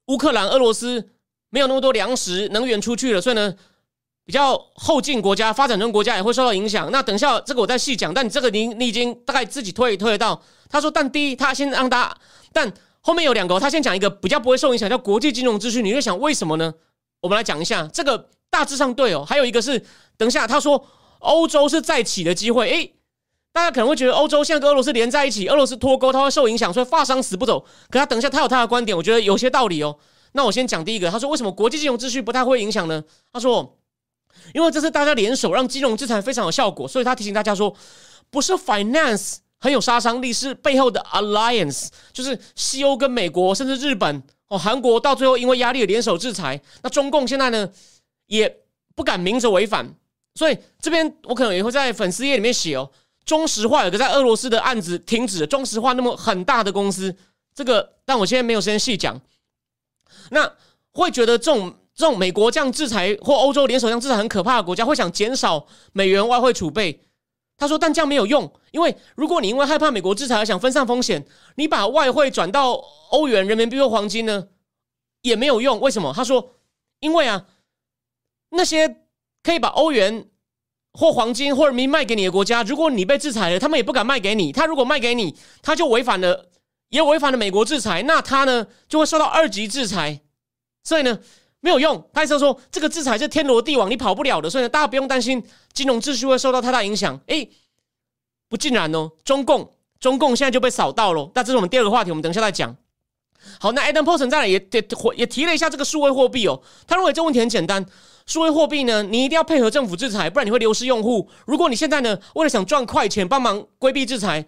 [0.08, 1.10] 乌克兰、俄罗斯
[1.50, 3.56] 没有那么多粮食、能源出去了，所以呢。
[4.28, 6.92] 比较后进国家、发展中国家也会受到影响。
[6.92, 8.14] 那等下，这个我再细讲。
[8.14, 10.44] 但这个你你已经大概自己推一推得到。
[10.70, 12.18] 他说，但第一，他先让大家，
[12.52, 15.82] 但后面有两个，他先讲一个比较不会受影响，叫国际金融秩序。
[15.82, 16.74] 你就想为什么呢？
[17.22, 19.24] 我们来讲一下，这个大致上对哦。
[19.24, 19.82] 还有一个是，
[20.18, 20.86] 等下他说
[21.20, 22.70] 欧洲是再起的机会。
[22.70, 22.94] 诶，
[23.58, 27.60] 大家可能会觉得欧洲现在跟俄罗斯连在一起，俄罗斯脱钩，它会受影响，所以发商死不走。
[27.90, 29.98] 可他等一下，他有他的观点，我觉得有些道理哦。
[30.34, 33.04] 那我先讲第一个，他说为什么国际金融秩序不太会影响呢？
[33.34, 33.78] 他说。
[34.54, 37.76] 因为这是大家联手让金融制裁非常有效果，所以他提醒大家说，
[38.30, 47.68] 不是 finance 很有杀伤力，是背后的 alliance，就是西欧跟美国，甚至日本哦，韩国到最后因为压力联手制裁，那中共现在呢
[48.28, 48.60] 也
[48.96, 49.92] 不敢明着违反，
[50.36, 52.92] 所以这边我可能也会在粉丝页里面写哦，
[53.28, 57.16] 中石化有个在俄罗斯的案子停止了，中石化那么很大的公司，
[57.54, 59.22] 这个但我现在没有时间细讲，
[60.32, 60.52] 那
[60.94, 61.76] 会觉得这种。
[61.98, 67.02] 这种美国这样制裁或欧洲联手这样制裁很可怕的国家，会想减少美元外汇储备。
[67.58, 72.74] 他说：“但这样没有用，因为如果你因为害怕美国制裁而想分散风险，你把外汇转到
[73.10, 74.48] 欧元、人民币或黄金呢，
[75.24, 75.80] 也没有用。
[75.80, 76.14] 为什么？
[76.16, 76.52] 他说：
[77.00, 77.48] 因为啊，
[78.52, 79.02] 那些
[79.42, 80.30] 可以把欧元
[80.98, 84.52] 或黄金或人民卖给你的国家，如果你被制裁了，他们也不敢卖给你。
[84.52, 86.50] 他如果卖给你，他就违反了，
[86.90, 90.20] 也违反了美国制裁，那他呢就会受到二级制裁。
[90.84, 91.20] 所以呢。”
[91.60, 97.20] 没有用，他意思说这个制裁是天罗地网，你跑不了的，所以呢大家不用担心金融秩序会受到太大影响。
[97.26, 97.50] 诶，
[98.48, 101.30] 不尽然哦，中共中共现在就被扫到了。
[101.34, 102.74] 那这是我们第二个话题，我们等一下再讲。
[103.60, 107.84] 好，那 Adam Paulson 在也也也提了一下这个数位货币哦，他认为这问题很简单，
[108.28, 111.28] 数位货币呢，你一定要配合政府制裁，不然你会流失用户。
[111.48, 114.46] 如果你现在呢，为了想赚快钱，帮忙规避制裁，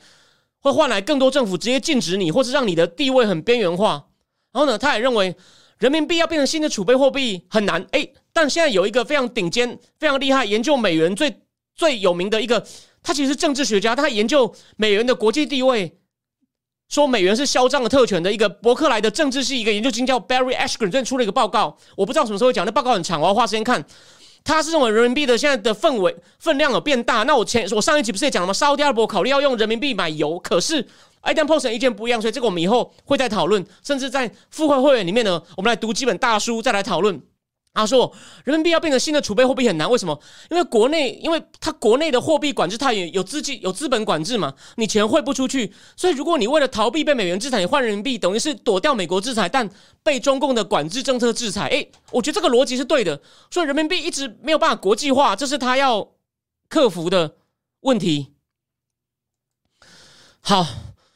[0.59, 4.05] 会换来更多政府直接禁止你，或是让你的地位很边缘化。
[4.51, 5.35] 然后呢，他也认为。
[5.79, 11.33] 人民币要变成新的储备货币很难，哎，但现在有一个非常顶尖、非常厉害研究美元最
[11.73, 12.61] 最有名的一个，
[13.01, 15.97] 他其实是政治学家，他研究美元的国际地位，
[16.89, 23.85] 说美元是嚣张的特权的一个伯克莱的政治系一个研究经叫 Barry Ashgren 最近出了一个报告，我不知道什么时候会讲，那报告很长，我要花时间看。
[24.43, 28.53] 他是认为人民币的现在的氛围分量有变大，那我前我上一集不是也讲了吗？
[28.53, 30.85] 沙特阿拉伯考虑要用人民币买油，可是。
[31.21, 37.21] Adam p o s o n 意见不一样，所以这个我们以后会再讨论，甚至在付费会员里面呢，我们来读几本大书再来讨论。
[37.73, 38.11] 他说，
[38.43, 40.19] 人民币要变成新的储备货币很难，为什么？
[40.49, 49.69] 因为国内，因为它国内的货币管制，太严有资金、有资本管制嘛，你钱汇不出去，所以如果你为了逃避被美元制裁，你换人民币，等于是躲掉美国制裁，但
[50.03, 51.67] 被中共的管制政策制裁。
[51.67, 56.09] 诶，我觉得这个逻辑是对的，所以人民币一直没有办法国际化，这是他要
[56.67, 57.35] 克服的
[57.81, 58.33] 问题。
[60.41, 60.65] 好。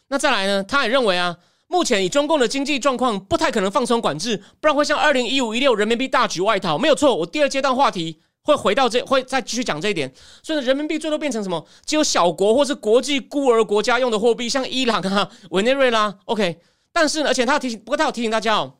[0.09, 0.63] 那再来呢？
[0.63, 1.39] 他也认为啊，
[1.73, 6.77] 目前以中共的经济状况，不太可能放松管制，不然会像二零一五一六人民币大举外逃。
[6.77, 10.13] 没有错，我第二阶段话题会回到这，会再继续讲这一点。
[10.43, 11.65] 所以人民币最多变成什么？
[11.83, 16.15] 只有小国或是国际孤儿国家用的货币，像伊朗啊、 委内瑞拉。
[16.25, 16.59] OK，
[16.91, 18.75] 但是呢，而且他提醒，不过他有提醒大家哦，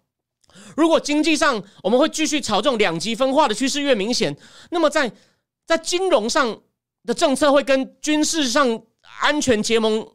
[0.77, 4.38] 如果经济上我们会继续朝这种两极分化的趋势越明显，
[4.69, 5.12] 那么在
[5.65, 6.62] 在金融上
[7.06, 8.84] 的政策会跟军事上
[9.21, 10.08] 安全结盟。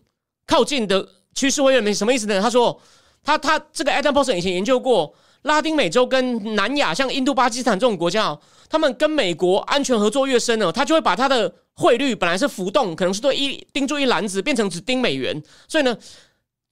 [0.47, 1.07] 靠近的
[1.39, 2.41] 趋势会越明什么意思呢？
[2.41, 2.77] 他说，
[3.23, 15.41] 他他这个 Adam Paulson 以前研究过拉丁美洲跟南亚，像印度、巴基斯坦这种国家哦，他们跟美国安全合作越深呢，他就会把他的汇率本来是浮动，可能是对一盯住一篮子，变成只盯美元。
[15.69, 15.97] 所以呢，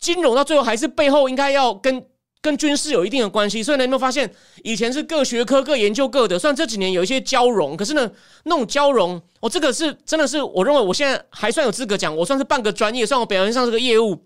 [0.00, 2.04] 金融到最后还是背后应该要跟
[2.40, 3.62] 跟军事有一定的关系。
[3.62, 4.28] 所以呢，有没有发现
[4.64, 8.10] 以前是各学科各研究各的，虽然这几年有一些交融，可是呢，
[8.44, 9.22] 那种交融。
[9.40, 14.24] 我这个是真的是，我认为我现在还算有资格讲，我算是半个专业，算我表面上是个业务。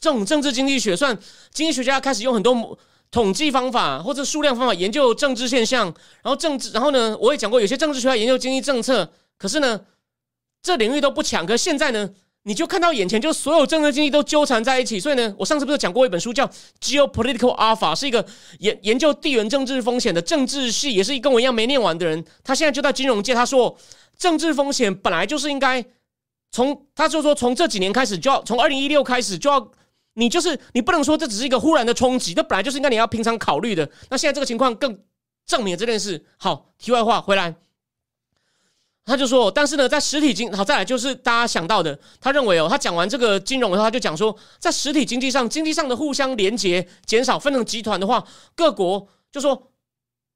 [0.00, 1.16] 这种政治经济学，算
[1.52, 2.78] 经济学家开始用很多
[3.10, 5.86] 统计方法或者数量方法研究政治现象，
[6.22, 9.80] 然后政治，然后呢，我也讲过，有些政治学家研究经济政策，可是呢，
[10.62, 11.46] 这领域都不强。
[11.46, 12.10] 可是现在呢，
[12.42, 15.00] 你就看到眼前，就所有政治经济都纠缠在一起。
[15.00, 16.46] 所以呢，我上次不是讲过一本书叫
[16.80, 18.24] 《Geopolitical Alpha》，是一个
[18.58, 22.24] 研研究地缘政治风险的政治系，也是跟我一样没念完的人。
[22.44, 23.76] 他现在就在金融界，他说。
[24.18, 25.84] 政治风险本来就是应该
[26.50, 29.60] 从，他就说从这几年开始就要从二零一六开始就要，
[30.18, 33.86] 你就是你不能说这只是一个忽然的冲击，这本来就是应该你要平常考虑的。
[34.08, 34.98] 那现在这个情况更
[35.44, 36.24] 证明了这件事。
[36.38, 37.54] 好，题外话回来，
[39.04, 49.70] 他就说，但是呢，在实体经好再来就是大家想到的，他认为哦，他讲完这个金融的话，他就讲说，在实体经济上，经济上的互相连接减少，分成集团的话，各国就说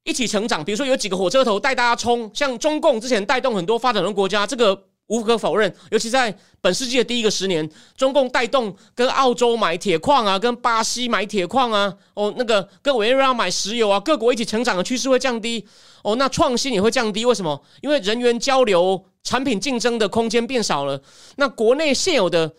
[0.04, 0.62] 一起成长。
[0.62, 4.89] 比如说有几个火车头带大家冲，像中共之前带动很多发展中国家，这个。
[5.10, 15.66] 无可否认，尤其在本世纪的第一个十年，中共带动跟澳洲买铁矿啊，跟巴西买铁矿啊，哦，那个跟委内瑞拉买石油啊，各国一起成长的趋势会降低，
[16.04, 17.24] 哦，那创新也会降低。
[17.24, 17.60] 为什么？
[17.80, 21.02] 因为人员交流、产品竞争的空间变少了。
[21.36, 22.54] 那国内现有的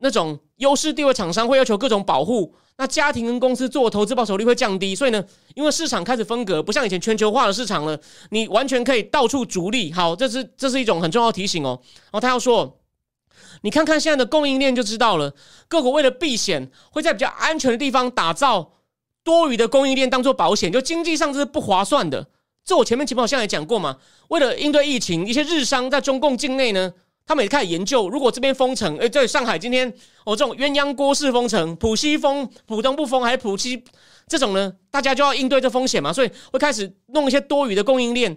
[0.00, 2.54] 那种优势地位厂商会要求各种保护。
[2.76, 7.96] 那家庭跟公司做投资报酬率会降低，所以呢，因为市场开始分隔，不像以前全球化的市场了，
[8.30, 9.92] 你完全可以到处逐利。
[9.92, 11.78] 好，这是这是一种很重要的提醒哦。
[12.06, 12.80] 然后他要说，
[13.62, 15.34] 你看看现在的供应链就知道了，
[15.68, 18.72] 各国为了避险，会在比较安全的地方打造
[19.22, 22.26] 多余的供应链当做保险，就经济上这是不划算的。
[22.64, 26.92] 这我前面节目好像也讲过嘛，为了应对疫情，一些日商在中共境内呢。
[27.26, 29.88] 他们也开始研究，如果这边封城，哎，在上海今天
[30.24, 33.82] 哦，这种鸳鸯锅式封城，浦西封，浦东不封，还是浦西
[34.28, 34.70] 这种呢？
[34.90, 38.36] 大家就要应对这风险嘛，所以会开始弄一些多余的供应链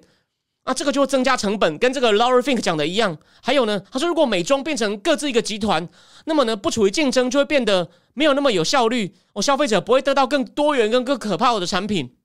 [0.63, 3.17] 啊，这个就会增加成本，跟这个 Laura Fink 讲的一样。
[3.41, 5.85] 还有呢，他说如果美中变成各自一个集团，
[6.23, 12.15] 那么呢，不处于竞争，就会变得没有那么有效率，哦，消费者不会得到更多元、跟更可怕的产品。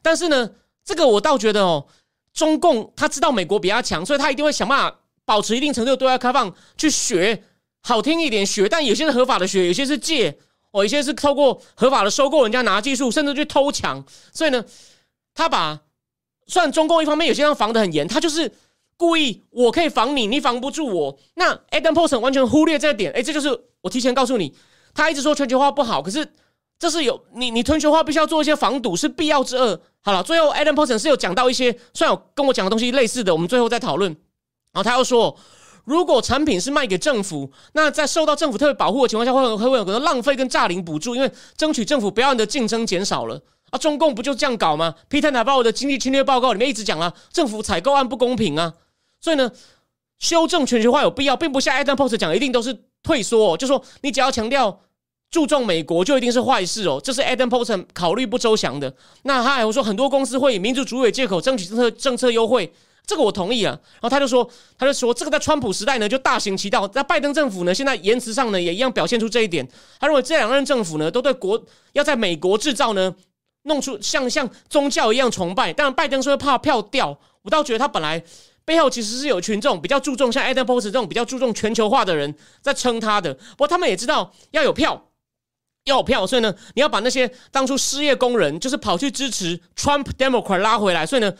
[0.00, 1.86] 但是呢，这个我倒觉得哦，
[2.32, 5.00] 中共他知道美国比他强，所以他一定会想办法。
[5.24, 7.42] 保持一定程度对外开放，去学
[7.82, 10.36] 好听一点学，但有些是合法的学，有些是借，
[10.72, 14.04] 哦，有些是透过合法的收购人家拿技术，甚至去偷抢。
[14.32, 14.64] 所以呢，
[15.34, 15.80] 他把
[16.46, 18.50] 虽然中共一方面有些地方防的很严，他就是
[18.96, 21.18] 故意我可以防你，你防不住我。
[21.34, 23.48] 那 Adam Paulson 完全忽略这个点，哎，这就是
[23.80, 24.54] 我提前告诉你，
[24.94, 26.26] 他一直说全球化不好，可是
[26.78, 29.80] 这是有你你全球化必须要做一些防堵，是必要之恶。
[30.00, 34.16] 好了，最后 Adam Paulson 是有讲到一些，虽然有跟我讲的东西类似的，我们最后再讨论。
[34.74, 35.34] 然后他又说，
[35.84, 43.78] 如果产品是卖给政府，那在受到政府特别保护的情况下，会会会有可能浪费跟诈领补助，因为争取政府不要你的竞争减少了啊。
[43.78, 48.74] 中共不就这样搞吗？Peter n a v 的经济侵略报告里面一直讲啊，政府采购案不公平啊。
[49.20, 49.50] 所以呢，
[50.18, 53.56] 修正全球化有必要，并不像 Adam Post 讲，一定都是退缩。
[53.56, 54.80] 就说你只要强调
[55.30, 57.00] 注重美国，就一定是坏事哦。
[57.02, 58.92] 这是 Adam Post 考虑不周详的。
[59.22, 62.72] 那他还会说，很多公司会以民主主义借口争取政策政策优惠。
[63.06, 69.68] 这个我同意啊，然后他就说，他就说这个在川普时代呢就大行其道，在拜登政府呢现在言辞上呢也一样表现出这一点。
[70.00, 71.62] 他认为这两任政府呢都对国
[71.92, 73.14] 要在美国制造呢
[73.64, 78.24] 弄出像像宗教一样崇拜，但拜登说怕票掉，我倒觉得他本来
[78.64, 83.34] 背后其实是有群众比较注重像 Adam Post 这种比较注重全球化的人在撑他的。
[83.34, 85.10] 不过他们也知道要有票，
[85.84, 91.34] 要有票，所以呢你要把那些当初失业工人就是跑去支持 Trump Democrat 拉回来，所以呢。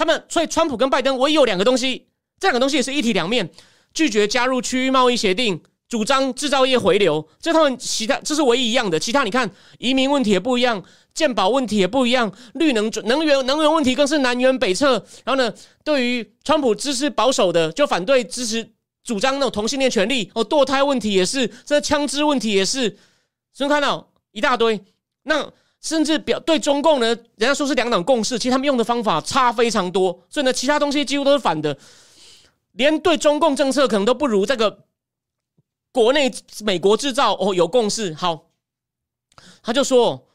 [0.00, 2.06] 他们所以，川普跟拜登唯一有两个东西，
[2.38, 3.50] 这两个东西也是一体两面：
[3.92, 7.28] 拒绝加入区域贸易协定，主张制造业回流。
[7.38, 8.98] 这他们其他这是唯一一样的。
[8.98, 10.82] 其他你看，移民问题也不一样，
[11.12, 14.92] 健保问题也不一样，绿能能源能源问题更是南辕北辙。
[15.22, 15.52] 然后呢，
[15.84, 18.66] 对于川普支持保守的，就反对支持
[19.04, 22.96] 主张那种同性恋权利哦，堕胎问题也是，这枪支问题也是，
[23.52, 24.80] 所以看到一大堆
[25.24, 25.52] 那。
[25.80, 31.76] 甚至表对中共呢，人家说是两党共识，其实他们用的方法差非常多，所以呢，其他东西几乎都是反的，
[32.72, 34.84] 连对中共政策可能都不如这个
[35.92, 36.30] 国内
[36.64, 38.12] 美国制造哦有共识。
[38.14, 38.50] 好，
[39.62, 40.26] 他就说，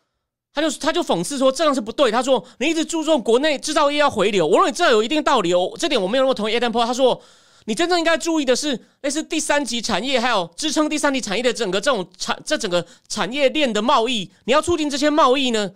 [0.53, 2.11] 他就他就讽刺说这样是不对。
[2.11, 6.55] 他说你一直注重国内制造业要回流，我认为这有一定道理哦，这点我没有那么同意。
[6.55, 7.21] Adam p o 他说。
[7.65, 15.71] 你真正应该注意的是，类似第三级产业，还有支撑第三级产业的整个这种产这整个产业链的贸易，你要促进这些贸易呢，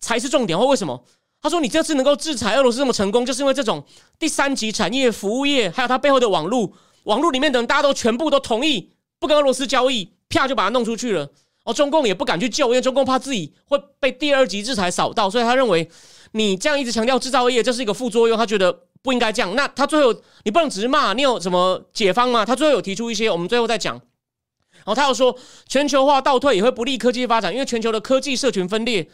[0.00, 0.58] 才是重点。
[0.58, 1.02] 或为什么？
[1.40, 3.84] 他说你这次能够制裁俄罗斯这么成功，就是因为这种
[4.18, 6.72] 第三级产业、服务业，还有它背后的网络，
[7.04, 11.30] 网络里面的人大家都全部都同意不跟俄罗斯交易，啪就把它弄出去了。
[11.64, 15.90] 哦，中共也不敢去救，因为中共怕自己会被第二级制裁扫到，所以他认为
[16.32, 18.80] 你这样一直强调制造业，这是一个副作用，他觉得。
[19.04, 19.54] 不应该这样。
[19.54, 22.42] 那他最后，你不能只是骂，你有什么解方吗？
[22.42, 23.94] 他最后有提出一些，我们最后再讲。
[23.96, 25.38] 然后他又说，
[25.68, 29.10] 全球化倒退也会不利科技发展，因为全球的科技社群分裂。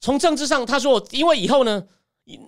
[0.00, 1.84] 从政治上，他说，因为以后呢，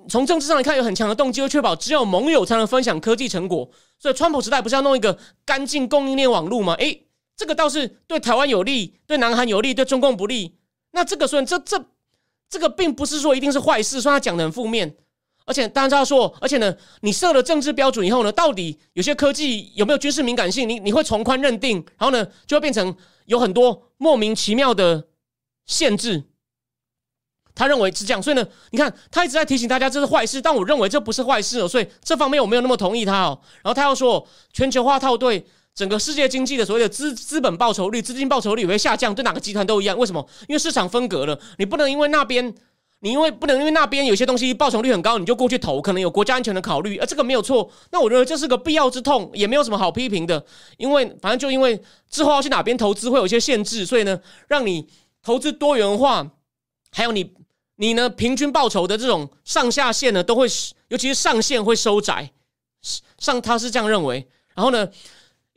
[0.08, 3.70] 从政治上来看，有很强的动机，会确保只有盟友才能分享科技成果。
[4.00, 6.74] 所以，川普时代不是要弄一个干净供应链网络吗？
[6.74, 7.06] 诶，
[7.36, 10.56] 这个倒是对台湾有利，对南韩有利，对中共不利。
[10.90, 11.84] 那这个虽然这这
[12.50, 14.96] 这个并不是说一定是坏事，虽然他讲的很负面。
[15.48, 20.68] 而且，当然要说，而且呢，你设了政治标准以后呢，到底有些科技有没有军事敏感性？
[20.68, 22.94] 你你会从宽认定，然后呢，就会变成
[23.24, 25.08] 有很多莫名其妙的
[25.64, 26.24] 限制。
[27.54, 33.40] 他认为是这样，所以呢，你看他一直在提醒大家这是坏事，但我认为这不是坏事哦，所以这方面我没有那么同意他哦。
[33.62, 35.44] 然后他又说，全球化套对
[35.74, 39.98] 整个世界经济的所谓的资资本报酬率、资金报酬率会下降，对哪个集团都一样。
[39.98, 40.24] 为什么？
[40.46, 42.54] 因为市场分隔了，你不能因为那边，
[43.00, 47.70] 你因为不能因为那边有些东西报酬率很高，你就过去投，可能有国家安全的考虑，而这个没有错。
[47.90, 50.44] 那我认为这是个必要之痛，也没有什么好批评的，
[50.76, 51.80] 因为反正就因为
[52.10, 54.88] 之后要去哪边投资会有一些限制，所以呢，让你
[55.22, 56.30] 投资多元化，
[56.92, 57.34] 还有你。
[57.80, 58.10] 你呢？
[58.10, 60.48] 平均报酬的这种上下限呢，都会，
[60.88, 62.28] 尤其是上限会收窄。
[63.18, 64.28] 上他是这样认为。
[64.52, 64.88] 然后呢，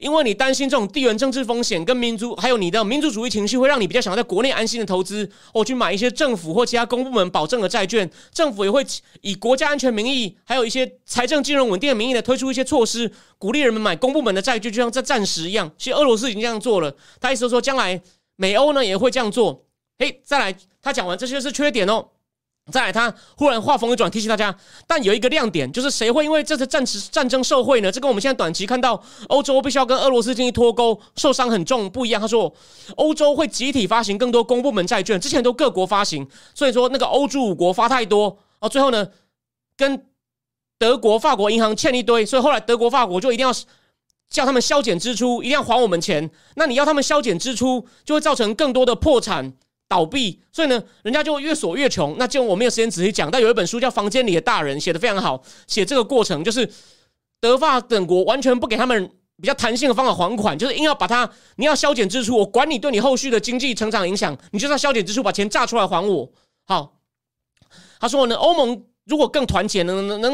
[0.01, 8.09] 因为你担心这种地缘政治风险跟民族，还有你的民族主义情绪，会让你比较想要在国内安心的投资，或去买一些政府或其他公部门保证的债券。
[8.33, 8.83] 政府也会
[9.21, 15.71] 以国家安全名义，还有一些财政金融稳定的名义呢，推出一些措施，鼓励人们买公部门的债券，就像在暂时一样。
[15.77, 16.95] 其实俄罗斯已经这样做了。
[17.19, 18.01] 他意思说，将来
[18.35, 19.65] 美欧呢也会这样做。
[19.99, 20.55] 嘿，再来。
[20.83, 22.03] 他讲完这些是缺点哦，
[22.71, 24.55] 再来他忽然话锋一转，提醒大家，
[24.85, 27.91] 但有一个亮点，就是谁会因为这次战时战争受贿呢？
[27.91, 32.21] 这跟我们现在短期看到欧洲必须要跟俄罗斯进行脱钩，受伤很重不一样。
[32.21, 32.53] 他说，
[32.97, 39.07] 欧洲会集体发行更多公部门债券，之前都各国发行，所以说那个欧洲五国发太多啊，最后呢
[39.75, 40.05] 跟
[40.77, 43.51] 德国、法国银行欠一堆，所以后来德国、法国就一定要
[44.29, 46.29] 叫他们削减支出，一定要还我们钱。
[46.55, 49.53] 那你要他们削减支出，就会造成更多的破产。
[49.91, 52.15] 倒闭，所以呢，人家就越锁越穷。
[52.17, 55.43] 那就我没有时间仔细讲，但有一本书叫《房间里的大人》，写的非常好。
[55.67, 56.71] 写这个过程就是
[57.41, 59.11] 德法等国完全不给他们
[59.41, 66.31] 比较弹性的方法还款，就是硬要把它，你要削减支出，我管你对你后续的经济成长影响，你就算削减支出，把钱榨出来还我。
[66.65, 66.93] 好，
[67.99, 70.33] 他说呢，欧盟如果更团结，能能能。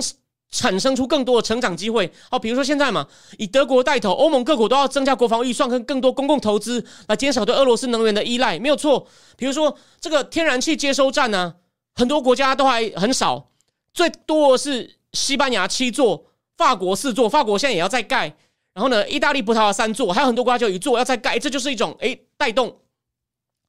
[0.49, 2.11] 产生出更多的成长机会。
[2.29, 9.07] 好，比如说现在嘛，以德国带头，欧盟各国都要增加国防预算跟更多公共投资，来减少对俄罗斯能源的依赖，没有错。
[9.35, 11.55] 比如说这个天然气接收站呢，
[11.95, 13.49] 很多国家都还很少，
[13.93, 16.25] 最多是西班牙七座，
[16.55, 18.35] 法国四座，法国现在也要再盖。
[18.73, 22.77] 然后呢，意大利、葡萄牙三座，还有很多国家就一座要再盖，这就是一种诶带动。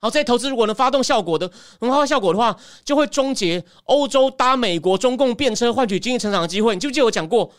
[0.01, 6.75] 好，这些投资如果能发动效果的，能发挥效果的话，就会终结欧洲搭美国、中共便车换取经济成长的机会。
[6.75, 7.51] 你记不记得我讲过，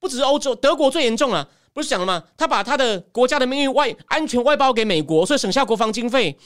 [0.00, 2.24] 不只是欧洲，德国最严重了，不是讲了吗？
[2.36, 6.36] 他把他的国家的命运外安全外包给美国，所以省下国防经费，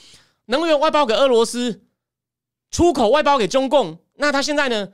[0.47, 1.81] 能源外包给俄罗斯，
[2.71, 3.99] 出口外包给中共。
[4.17, 4.89] 那他现在呢，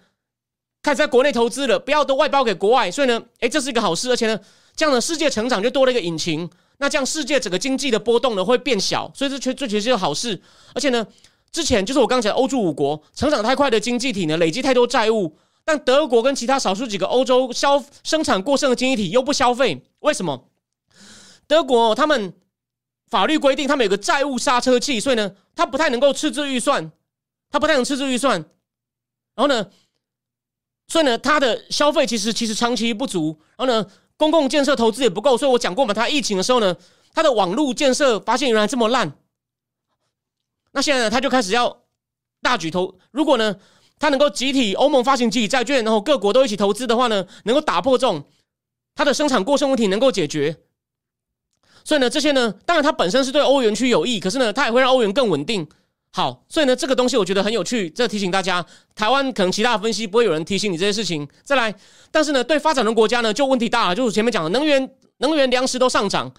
[0.82, 2.88] 开始在国内投资了，不要都外包给国外。
[2.88, 4.38] 所以呢，诶，这是一个好事，而且呢，
[4.76, 6.48] 这样的世界成长就多了一个引擎。
[6.78, 10.42] 那这样世界整个经济的波动呢会变小，所以这确这确实是好事。
[10.74, 11.06] 而且呢，
[11.52, 20.48] 之前就是我刚才欧洲五国成长太快的经济体呢，累积太多债务，但德国跟其他少数几个欧洲消生产过剩的经济体又不消费，为什么？
[21.46, 22.34] 德国他们
[23.08, 26.90] 法律规定他们有个债务刹车器，所以呢，他不太能够赤字预算，
[27.50, 28.40] 他不太能赤字预算。
[29.36, 29.70] 然后呢，
[30.88, 33.38] 所以呢，他的消费其实其实长期不足。
[33.56, 33.88] 然后呢。
[34.16, 36.76] 公共建设投资也不够，所以我讲过嘛，他疫情的时候呢，
[37.12, 39.18] 他的网络建设发现原来这么烂，
[40.72, 41.82] 那现在呢，他就开始要
[42.40, 42.98] 大举投。
[43.10, 43.56] 如果呢，
[43.98, 48.24] 他能够集体欧盟发行集体债券，然后各国都一起投资的话呢，能够打破这种
[48.94, 50.56] 它的生产过剩问题，能够解决。
[51.84, 55.68] 所以呢，这些呢，当然它本身是对欧元区有益，可是呢，它也会让欧元更稳定。
[56.16, 61.28] 好，所以呢，这个东西我觉得很有趣，这提醒大家，台湾可能其他分析不会有人提醒你这些事情。
[61.42, 61.74] 再来，
[62.12, 64.88] 但是呢，对发展中国家呢，就问题大了，就是前面讲的能源、
[65.18, 66.32] 能源、粮食都上涨。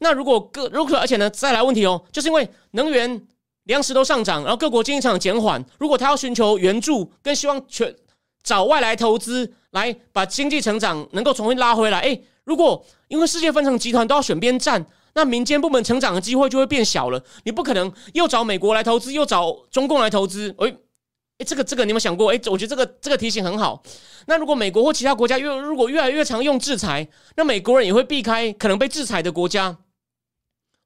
[0.00, 3.24] 那如果各如果而且呢，再来问题哦，就是因为能源、
[3.62, 7.94] 粮食都上涨，然后各国经济成长减缓，如果他要寻求援助，跟希望全
[8.42, 14.84] 找外来投资来把经济成长能够重新拉回来，哎，如果因为世界分成集团都要选边站。
[15.14, 17.22] 那民间部门成长的机会就会变小了。
[17.44, 20.54] 你不可能又找美国来投资，又找中共来投资。
[20.58, 20.74] 哎，
[21.38, 22.30] 哎，这个这个，你有没有想过？
[22.30, 23.82] 哎，我觉得这个这个提醒很好。
[24.26, 29.76] 那如果美国或其他国家越如果越来越常用制裁，那美国人也会避开可能被制裁的国家。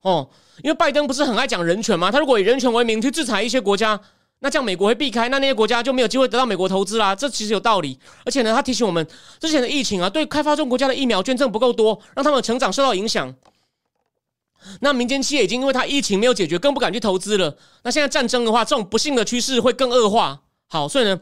[0.02, 0.28] 哦，
[0.62, 2.10] 因为拜登不是很爱讲人权吗？
[2.10, 4.00] 他如果以人权为名去制裁一些国家，
[4.40, 7.14] 那这样美国会避开，那那些国家就没有机会得到美国投资啦。
[7.14, 7.98] 这其实有道理。
[8.24, 9.06] 而且呢，他提醒我们，
[9.40, 13.34] 之前的疫情啊，对开发中国家的疫苗捐赠不够多，让他们的成长受到影响。
[14.80, 17.56] 那民间企业已经因为它疫情没有解决，更不敢去投资了。
[17.82, 20.40] 那现在战争的话，这种不幸的趋势会更恶化。
[20.68, 21.18] 好，所以呢，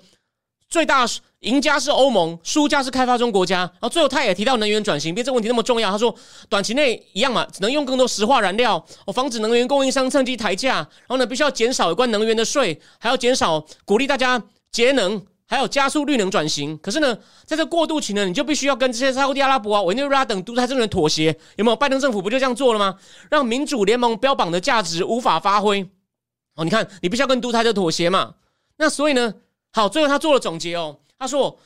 [0.69, 1.07] 最大
[1.41, 3.59] 赢家是欧盟，输家是开发中国家。
[3.59, 5.91] 然后最后他也提到能源转型，别这个问题那么重要。
[5.91, 6.15] 他说，
[6.49, 10.77] 短期内一样嘛，只能用更多石化燃料，哦，防止能源供应商趁机抬价。
[10.77, 14.43] 然后呢，必须要减少有关能源的税，还要减少鼓励大家
[14.73, 15.25] 节能。
[15.55, 21.77] 还有加速绿能转型，可是呢，在这过渡期呢，你就必须要跟这些沙特阿拉伯啊、委内瑞拉等独裁政权妥协，有没有？
[21.77, 22.97] 拜登政府不就这样做了吗？
[23.31, 25.89] 让民主联盟标榜的价值无法发挥。
[26.57, 28.35] 哦，你看，你必须要跟独裁者妥协嘛。
[28.77, 29.35] 那所以呢，
[29.73, 31.59] 好，最后他做了总结哦，他说，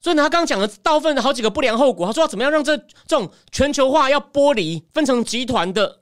[0.00, 6.00] 所以呢，他刚讲了大部分的好几个不良后果，他说要怎么样让这这种全球化要剥离分成集团的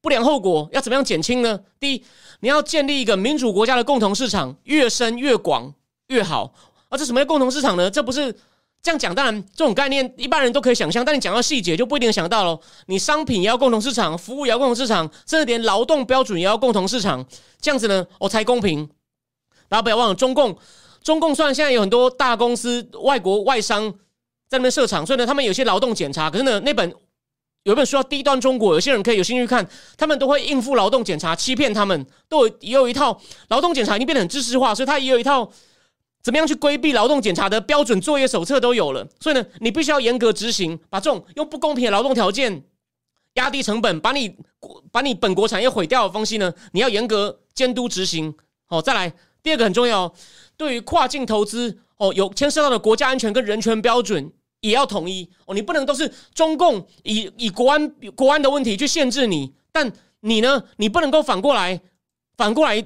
[0.00, 1.60] 不良后果要怎么样减轻呢？
[1.80, 2.04] 第一，
[2.40, 5.74] 你要建立一个民主国家的共同市场，越深越广
[6.08, 6.54] 越好。
[6.88, 7.90] 啊，这什么叫共同市场呢？
[7.90, 8.34] 这不是
[8.80, 12.58] 这样讲，当然这种概念一般人都可以想象，但你讲到细节就不一定想到了。
[12.86, 17.26] 你商品也要共同市场，服务也要共同市场，甚至连劳动标准也要共同市场，
[17.60, 18.88] 这样子呢，我才公平。
[19.68, 20.56] 大家不要忘了，中共
[21.02, 23.90] 中共虽然现在有很多大公司、外国外商
[24.48, 26.94] 在那边设厂，所以呢，他们有些劳动检查，可是呢，那本
[27.64, 35.50] 有一本书叫《低端中国》，有些人可以有兴趣看，他们都会应付劳动检查，欺骗他们，都有也有一套劳动检查已经变得很知识化，所以他也有一套。
[36.20, 42.64] 怎么样去规避劳动检查的标准作业手册都有了，所以呢，你必须要严格执行，把这种用不公平的劳动条件
[43.34, 44.36] 压低成本，把你
[44.90, 48.34] 把你本国产业毁掉的东西呢，你要严格监督执行。
[48.66, 49.12] 好，再来
[49.42, 50.12] 第二个很重要，
[50.56, 59.90] 对于跨境投资哦，有牵涉到的国家安全跟人权标准也要统一哦，你不能都是中共以以国安国安的问题去限制你，但
[60.20, 61.80] 你呢，你不能够反过来
[62.36, 62.84] 反过来。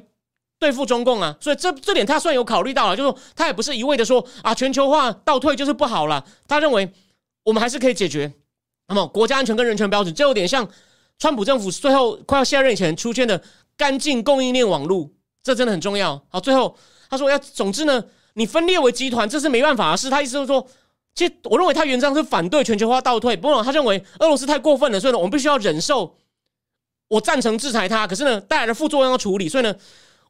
[0.63, 6.89] 对付中共啊，所以这这点他算有考虑到了，就是说他也不是一味的说啊全球化倒退就是不好了，他认为
[7.43, 8.33] 我们还是可以解决。
[8.87, 10.69] 那么国家安全跟人权标准，这有点像
[11.19, 13.43] 川普政府最后快要卸任以前出现的
[13.77, 15.11] 干净供应链网络，
[15.43, 16.25] 这真的很重要。
[16.29, 16.77] 好，最后
[17.11, 18.05] 他说要，总之呢，
[18.35, 20.09] 你分裂为集团这是没办法的事。
[20.09, 20.65] 他意思就是说，
[21.17, 26.17] 其实我认为他原则上是反对全球化倒退，不过他认为俄罗斯太过分了，所以呢，我们必须要忍受。
[27.09, 29.75] 我赞成制裁他，可是呢，带来的副作用要处理，所以呢。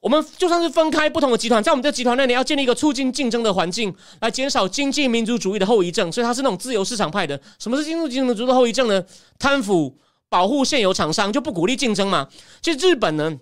[0.02, 6.10] 我们就算是分开不同的集团，在我们这集团内，你要建立一个促进竞争的环境，来减少经济民族主义的后遗症。
[6.10, 7.40] 所以它是那种自由市场派的。
[7.60, 9.00] 什么是经济民族的后遗症呢？
[9.38, 9.96] 贪腐、
[10.28, 12.28] 保护现有厂商，就不鼓励竞争嘛。
[12.60, 13.32] 其实日本呢，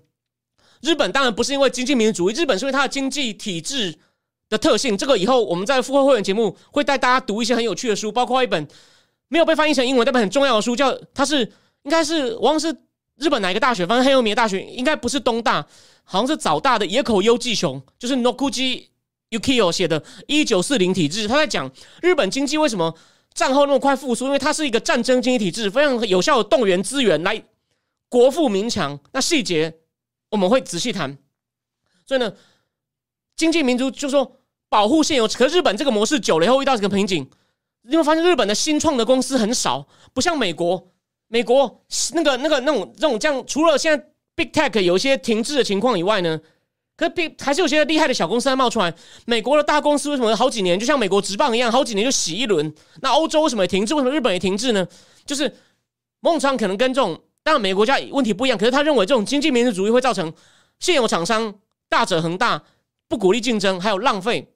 [0.82, 3.98] 日本当然不是因为经济民族主义，日本是因为它的经济体制
[4.50, 4.98] 的特性。
[4.98, 8.68] 这个以后我们在复会会员节目会带大家读一些很有趣的书，包括一本
[9.28, 11.40] 没有被翻译成英文，但本很重要的书，叫它是
[11.84, 12.70] 应该是我忘了是
[13.16, 15.66] 日本哪一个大学，反正很有名的大学，应该不是东大。
[16.10, 18.86] 好像是早大的野口优纪雄，就是 Nokuji
[19.30, 21.70] Yukio 写的《一九四零体制》，他在讲
[22.02, 22.92] 日本经济为什么
[23.32, 27.40] 战后那么快复苏，因为它是一个战争经济体制，非常有效的动员资源来
[28.08, 28.98] 国富民强。
[29.12, 29.72] 那细节
[30.30, 31.16] 我们会仔细谈。
[32.04, 32.32] 所以呢，
[33.36, 37.30] 经济民族就说保护现有，可日本这个模式久了以后遇到这个瓶颈，
[37.82, 40.90] 你会发现日本的新创的公司很少，不像美国，
[41.28, 41.84] 美国
[42.14, 44.09] 那个那个那种那种这样，除了现在。
[44.40, 46.40] Big Tech 有一些停滞的情况以外呢，
[46.96, 48.94] 可是 Big 还是有些厉害的小公司在冒出来。
[49.26, 52.74] 美国的大公司为什么好几年就像美国直棒一样，好几年就洗一轮？
[53.02, 53.94] 那欧洲为什么也停滞？
[53.94, 54.88] 为什么日本也停滞呢？
[55.26, 55.54] 就是
[56.20, 60.32] 孟昌可能跟这种当然美国家问题不一样，可是他认为这种经济民主主义会造成
[60.78, 61.54] 现有厂商
[61.90, 62.62] 大者恒大，
[63.08, 64.50] 不鼓励竞争，还有浪费。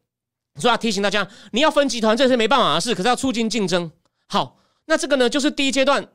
[0.59, 3.93] 所以要提醒大家，你要分集团这是没办法的事，可是要促进竞争。
[4.29, 4.57] 好，
[4.87, 6.09] 那这个呢就是第一阶段，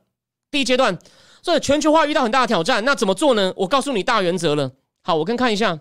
[0.50, 0.98] 第一阶段。
[1.42, 3.52] 所以全球化遇到很大的挑战，那怎么做呢？
[3.56, 4.70] 我告诉你大原则了。
[5.02, 5.78] 好，我跟看一下，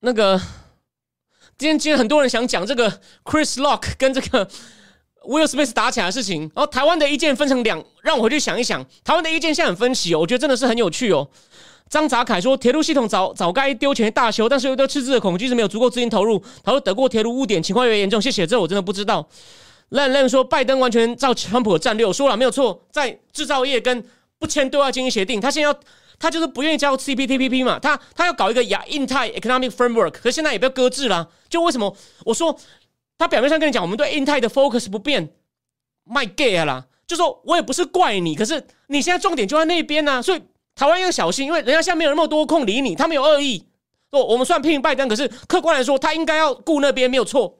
[0.00, 0.40] 那个
[1.58, 2.90] 今天今天很多人想讲这个
[3.24, 4.46] Chris Lock 跟这个
[5.24, 11.28] Will Smith 打起来的事情，然后台湾的意见分成两，让我回去想一想，台湾的意见现在很分歧哦，我觉得真的是很有趣哦。
[11.90, 16.42] 张杂凯说，铁路系统早早该丢钱大修，但是又对赤字的恐惧是没有足够资金投入。
[16.62, 19.28] 他说德国铁路污点情况越严重，谢谢，这我真的不知道。
[19.90, 24.04] 烂烂说，拜登完全照川普的战略，我说了没有错，在制造业跟
[24.38, 25.80] 不签对外经济协定，他现在要
[26.18, 31.28] 他就是不愿意加入 CPTPP 嘛，他他要搞一个亚印太 economic framework，可是现在也被搁置了。
[31.48, 32.56] 就为什么我说
[33.18, 35.32] 他表面上跟你讲，我们对印太的 focus 不变
[36.06, 40.42] ，my gay 啦，就说我也不是怪你，可是你现在重点就在那边呢，所以
[40.76, 43.66] 台湾要小心，因为人家现在没有那么多空理你，他们有恶意。
[44.12, 47.58] 哦，我们算批评拜登，可是客观来说，他应该要顾那边没有错。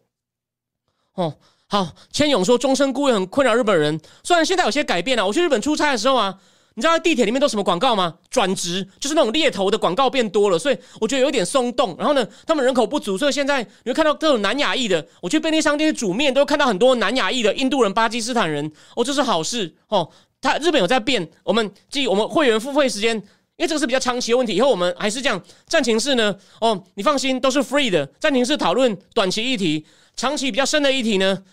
[1.15, 1.35] 哦。
[1.73, 4.01] 好，千勇说终身雇佣很困扰日本人。
[4.25, 6.35] 虽然现在有些改变了，我去日本出差的时候啊，
[6.75, 8.13] 你知道地铁里面都什么广告吗？
[8.29, 11.95] 转职就是那种猎头的广告变多了，所以我觉得有点松动。
[11.97, 15.07] 然后呢，他们人口不足，所以现在你会看到都有南亚裔的。
[15.23, 18.73] 我去便利商店煮面，都看到很多南亚裔的印度人、巴基斯坦人。
[18.97, 20.11] 哦，这是好事哦。
[20.41, 24.57] 他日本有在变，我们记我们会员付费时间，因为这个是比较长期的问题。
[24.57, 26.35] 以后我们还是这样，暂停式呢？
[26.61, 28.05] 哦，你放心，都是 free 的。
[28.19, 31.45] 暂停式讨论短期议题，长期比较深的议题呢？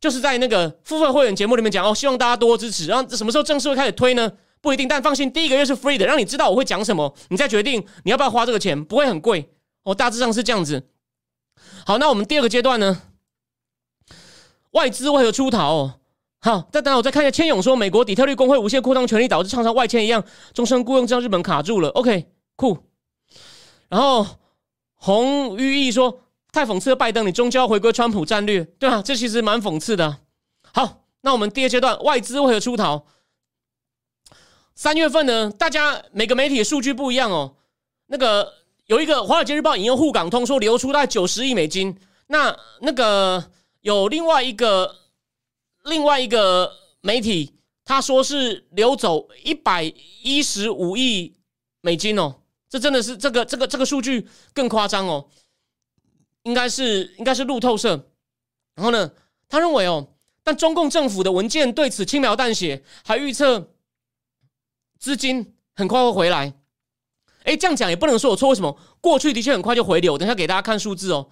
[0.00, 2.86] 就是在那个付费会员节目里面讲哦，希望大家多支持。
[2.86, 4.30] 然后什么时候正式会开始推呢？
[4.60, 9.50] 不一定，但放心，第一个月是 free 的，让你知道我会讲什么，你再决定你要不要花这个钱，不会很贵
[9.82, 9.94] 哦。
[9.94, 10.88] 大致上是这样子。
[11.84, 13.02] 好，那我们第二个阶段呢？
[14.70, 15.74] 外资为何出逃？
[15.74, 16.00] 哦
[16.40, 17.30] 好，再等我再看一下。
[17.30, 21.88] 千勇说，美国底特律工会无限扩张权力，导致厂商外迁一样，终身雇佣，这样日本卡住了。
[21.90, 22.26] OK，
[22.56, 22.78] 酷。
[23.88, 24.26] 然后
[24.94, 26.20] 洪玉义说
[26.54, 29.02] 太讽刺了，拜登你终究要回归川普战略，对吧？
[29.02, 30.18] 这其实蛮讽刺的。
[30.72, 33.04] 好，那我们第二阶段外资为何出逃？
[34.76, 37.56] 三月份呢，大家每个媒体的数据不一样哦。
[38.06, 38.54] 那个
[38.86, 41.98] 有一个《华尔街日报》引用沪港通说流出大概九十亿美金，
[42.28, 43.50] 那那个
[43.80, 44.94] 有另外一个
[45.82, 47.52] 另外一个媒体，
[47.84, 49.92] 他说是流走一百
[50.22, 51.34] 一十五亿
[51.80, 52.36] 美金哦。
[52.68, 55.28] 这真的是这个这个这个数据更夸张哦，
[56.44, 58.08] 应该是应该是路透社。
[58.74, 59.10] 然后呢，
[59.48, 60.08] 他认为哦，
[60.42, 63.72] 但中共政府的文件对此轻描淡写，还预测。
[64.96, 66.54] 资金很快会回来，
[67.42, 68.48] 哎，这样讲也不能说我错。
[68.48, 70.16] 为什么过去的确很快就回流？
[70.16, 71.28] 等下给大家看数字哦。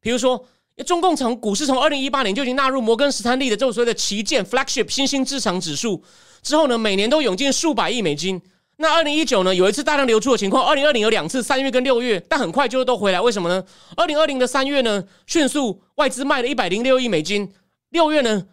[0.00, 0.46] 比如说，
[0.84, 6.04] 中共从股市从二零一八年就已经纳入摩根士丹利的这种所谓的旗舰 flagship 新兴市场指数，
[6.42, 8.42] 之后呢，每年都涌进数百亿美金。
[8.76, 10.64] 那二零一九呢，有一次大量流出的情况。
[10.64, 13.20] 二零二零有两次，三月跟六月，但很快就都回来。
[13.20, 13.64] 为什么呢？
[13.96, 17.52] 二零二零的三月呢，迅速外资卖了一百零六亿美金，
[17.90, 18.46] 六月呢，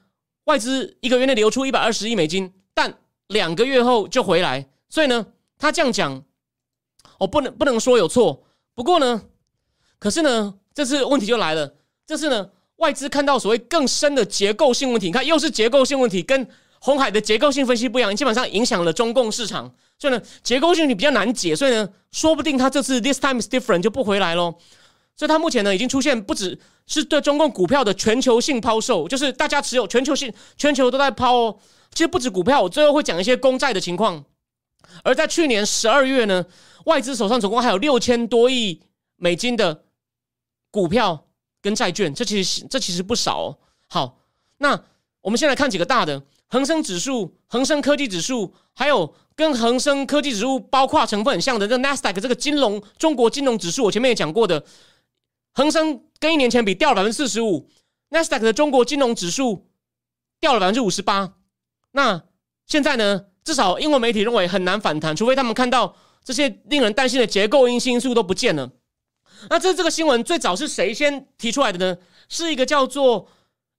[0.45, 2.95] 外资一个月内流出一百二十亿美金，但。
[3.29, 5.25] 两个月后就回来，所以呢，
[5.57, 6.23] 他这样讲，
[7.17, 8.43] 我不能不能说有错。
[8.75, 9.23] 不过呢，
[9.97, 11.73] 可是呢，这次问题就来了。
[12.05, 16.47] 这次呢，外资看到所谓更深的结构性问题，你看又是结构性问题，跟
[16.79, 19.73] 红海的结构性分析不一样，基本上影响了中共市场。
[19.99, 24.55] 所以呢，结构性你比较难解，所以呢，说不定他这次 this time is different 就不回来喽。
[25.15, 31.59] 所以他目前呢，已经出现不只是对中共股票的全球性抛售，就是大家持有全球性，全球都在抛哦。
[31.91, 34.25] 其实不止股票，我最后会讲一些公债的情况。
[35.03, 36.43] 而在去年十二月呢，
[36.85, 38.81] 外资手上总共还有六千多亿
[39.15, 39.83] 美金的
[40.71, 41.27] 股票
[41.61, 43.57] 跟债券，这其实这其实不少哦。
[43.87, 44.17] 好，
[44.57, 44.83] 那
[45.21, 46.23] 我们先来看几个大的：
[46.53, 53.85] 恒生指数、恒生科技指数，还有跟恒生科技指数包括成分很像的这 NASDAQ 这个金融中国金融指数。
[53.85, 54.63] 我前面也讲过的，
[55.53, 57.67] 恒生跟一年前比掉了百分之四十五
[58.11, 59.65] ，NASDAQ 的中国金融指数
[60.39, 61.33] 掉了百分之五十八。
[61.93, 62.21] 那
[62.67, 63.25] 现在呢？
[63.43, 68.69] 至少英文媒体认为很难反弹，除非他们看到这些令人担心的结构因因素都不见了。
[69.49, 71.97] 那这这个新闻最早是谁先提出来的呢？
[72.29, 73.27] 是一个叫做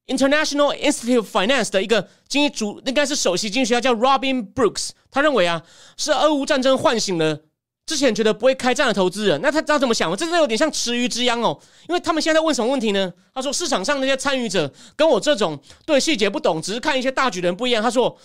[0.07, 4.91] International Institute of Finance 的一个经济主，应该是首席经济学家叫 Robin Brooks。
[5.11, 5.63] 他认为啊，
[5.97, 7.41] 是俄乌战争唤醒了。
[7.87, 10.17] 之前觉得不会开战的投资人，那他知道怎么想吗？
[10.17, 13.13] 这有点像池鱼之殃哦，因为他们现在问什么问题呢？
[13.35, 17.83] 他说市场上那些参与者跟我这种对细节不懂，只是看一些大局的人不一样。
[17.83, 18.17] 他说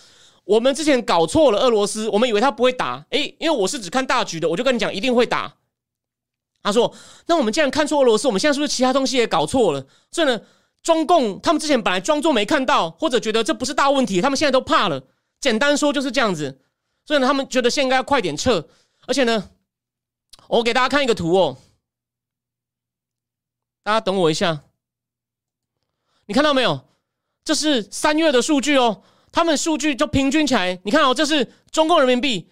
[0.44, 5.54] 我们之前搞错了俄罗斯，我们以为他不会打，诶，因为我是只看大局的，我就跟你讲一定会打。
[6.62, 6.90] 他说
[7.26, 9.84] 那我们既然看错俄罗斯，我们现在是不是其他东西也搞错了？
[10.10, 10.40] 所以呢，
[10.82, 15.02] 中共他们之前本来装作没看到，或者觉得这不是大问题，他们现在都怕了。
[15.40, 16.60] 简单说就是这样子，
[17.04, 18.68] 所以呢，他们觉得现在要快点撤。
[19.06, 19.50] 而且呢，
[20.48, 21.56] 我给大家看一个图哦，
[23.82, 24.62] 大家等我一下。
[26.26, 26.86] 你看到没有？
[27.42, 29.02] 这是三月的数据哦，
[29.32, 32.48] 他们数据就平均起来，你看哦，这是中共人民币，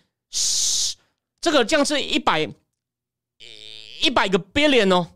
[1.41, 2.49] 这个降至一百
[4.03, 5.11] 一百个 billion 哦，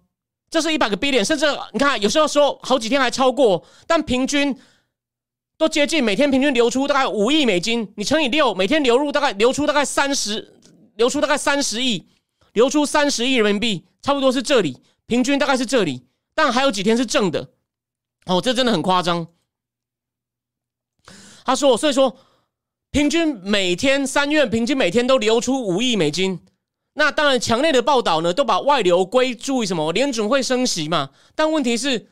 [0.52, 4.56] 这是一百个 billion，甚至你看有时候说好几天还超过，但平均
[5.56, 10.60] 都接近每天平均流出大概五亿美金，你乘以六，每天流入大概流出大概三十。
[10.96, 12.06] 流出大概三十亿，
[12.52, 16.02] 流出三十亿人民币，差不多是这里，平均大概是这里，
[16.34, 17.48] 但还有几天是正的，
[18.26, 19.26] 哦，这真的很夸张。
[21.46, 22.14] 他说，所以说
[22.90, 26.38] 平均每天三月平均每天都流出五亿美金，
[26.94, 32.08] 那当然墙内的报道呢都把外流归注于什么联准会升息嘛，但问题是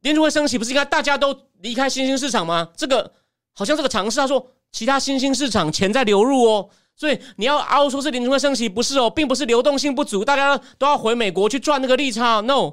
[0.00, 2.68] 联准会升息不是应该大家都离开新兴市场吗？
[2.76, 3.12] 这个
[3.52, 6.70] 好像这个尝试，他说其他新兴市场钱在流入哦。
[6.98, 12.40] 所以你要凹说是联准会升息，不是哦，并不是流动性不足，大家都要回美国去赚那个利差。
[12.40, 12.72] No，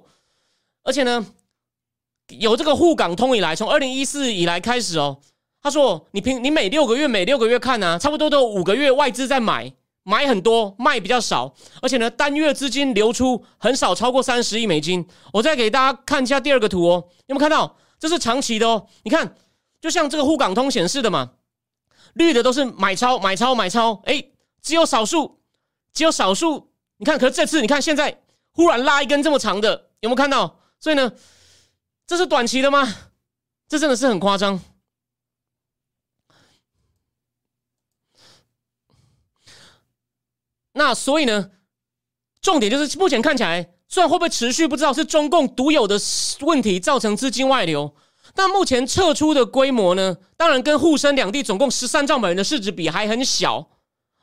[0.84, 1.26] 而且呢，
[2.30, 5.20] 有这个沪港通以来，从二零一四以来开始哦，
[5.62, 9.74] 他说你平你每六个月每六个月看呢，差不多都有五个月外资在买，
[10.04, 15.06] 买很多，卖比较少，而且呢，单月资金流出很少，超过三十亿美金。
[15.32, 17.78] 我再给大家看一下第二个图哦，有没有看到？
[18.00, 19.36] 这是长期的哦，你看，
[19.80, 21.32] 就像这个沪港通显示的嘛。
[22.16, 24.24] 绿的都是买超买超买超，哎，
[24.62, 25.40] 只有少数，
[25.94, 26.70] 只有少数。
[26.98, 30.60] 你看，可是这次你看，现在忽然拉一根这么长的，有没有看到？
[30.80, 31.12] 所以呢，
[32.06, 32.94] 这是短期的吗？
[33.70, 34.60] 这真的是很夸张。
[40.74, 41.52] 那所以呢，
[42.42, 46.00] 重点就是目前看起来，虽然会不会持续不知道，是中共独有的
[46.42, 47.94] 问题造成资金外流。
[48.36, 50.18] 但目前撤出的规模呢？
[50.36, 53.58] 当然跟沪深两地总共十三兆美元的市值比还很小。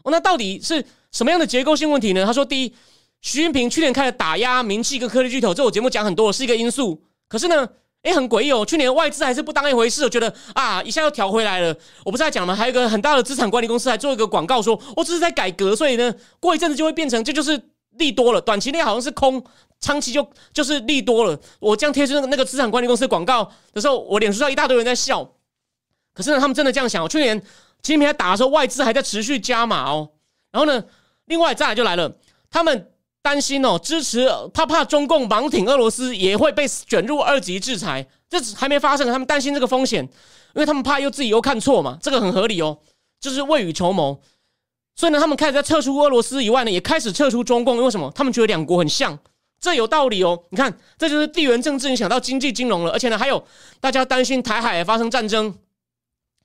[0.03, 2.25] 哦，那到底是什么样的结构性问题呢？
[2.25, 2.75] 他说，第一，
[3.21, 7.05] 习近平去年开始打压民企跟科技巨头，这我节目讲很多，是一个因素。
[7.29, 7.69] 可是呢，
[8.03, 11.77] 哎，很诡异哦，去年外资还是不当一回事，我觉得啊，一下又调回来了。
[12.03, 12.55] 我不是在讲吗？
[12.55, 17.61] 还有一个很大的资产管理公司还做一个广告，说我只是在改革，所以呢，过一阵子就会变成这就是
[17.99, 19.45] 利多了，短期内好像是空，
[19.81, 21.39] 长期就就是利多了。
[21.59, 25.33] 我这样贴出那个那个资产管理公司广告的时候，我脸书上一大堆人在笑。
[26.15, 27.07] 可是呢，他们真的这样想。
[27.07, 27.37] 去年
[27.83, 30.09] 习近平打的时候，外资还在持续加码哦。
[30.53, 30.83] 然后呢，
[31.27, 32.11] 另外再来就来了，
[32.51, 32.87] 他们。
[33.23, 40.03] 担心哦，支持他怕中共盲挺俄罗斯也会被卷入二级制裁，这还没发生，他们担心这个风险，
[40.55, 42.79] 因为他们怕又自己又看错嘛，这个很合理哦，
[43.21, 44.21] 就是未雨绸缪。
[44.97, 48.11] 所以呢，他们开始在撤出俄罗斯以外呢，也开始撤出中共，因为什么？
[48.15, 49.19] 他们觉得两国很像，
[49.61, 50.43] 这有道理哦。
[50.51, 53.43] 你看，这就是地缘政治影响到经济金融了，而且呢，还有
[53.81, 55.55] 大家担心台海发生战争，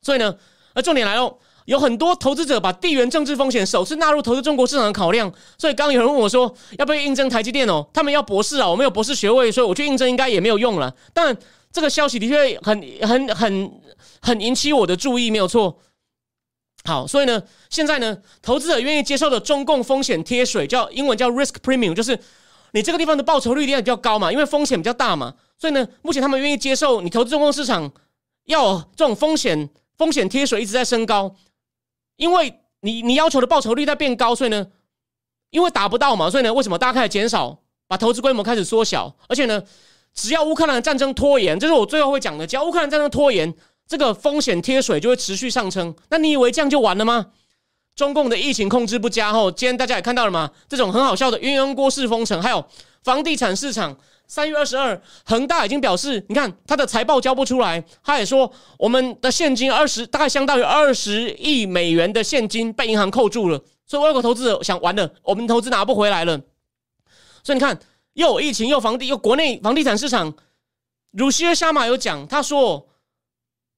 [0.02, 0.38] 所以呢，
[0.74, 1.38] 而重点来了。
[1.66, 7.86] 有很多投资者把地缘政治风险首次纳入投资中国市场的考量，所以刚刚有人问我说要不要应征台积电哦？
[7.94, 10.96] 他们要博士啊，我没有博士学位，所以我去应征应该也没有用了。
[11.14, 11.36] 但
[11.72, 13.72] 这个消息的确很很很
[14.22, 15.80] 很引起我的注意，没有错。
[16.84, 17.42] 好，所以呢，
[17.72, 22.18] 现在呢，投资者愿意接受的中共风险贴水，叫英文叫 risk premium，就是
[22.74, 25.34] 你这个地方的报酬率一定比较高嘛，因为风险比较大嘛。
[25.58, 27.92] 所以呢，目前他们愿意接受你投资中共市场
[28.46, 31.36] 要这种风险风险贴水一直在升高。
[32.18, 34.68] 因为你你要求的报酬率在变高，所以呢，
[35.50, 39.16] 因为达不到嘛，所以呢，为什么大家开始减少，把投资规模开始缩小？
[39.28, 39.62] 而且呢，
[40.14, 43.54] 只要乌克兰战争拖延，这是我最后会讲的，只要乌克兰战争拖延，
[43.88, 45.96] 这个风险贴水就会持续上升。
[46.10, 47.28] 那你以为这样就完了吗？
[47.96, 50.52] 中共的疫情控制不佳后，今天大家也看到了吗？
[50.68, 52.66] 这种很好笑的鸳鸯锅式封城，还有
[53.04, 53.98] 房地产市场。
[54.28, 66.40] 三月二十二，恒大已经表示，你看他的财报交不出来，他也说我们的现金二十，大概相当于二十亿美元的现金被银行扣住了，所以外国投资者想完了，我们投资拿不回来了。
[67.44, 67.80] 所以你看，
[68.14, 70.34] 又有疫情，又房地，又国内房地产市场，
[71.12, 72.88] 鲁西尔沙马有讲，他说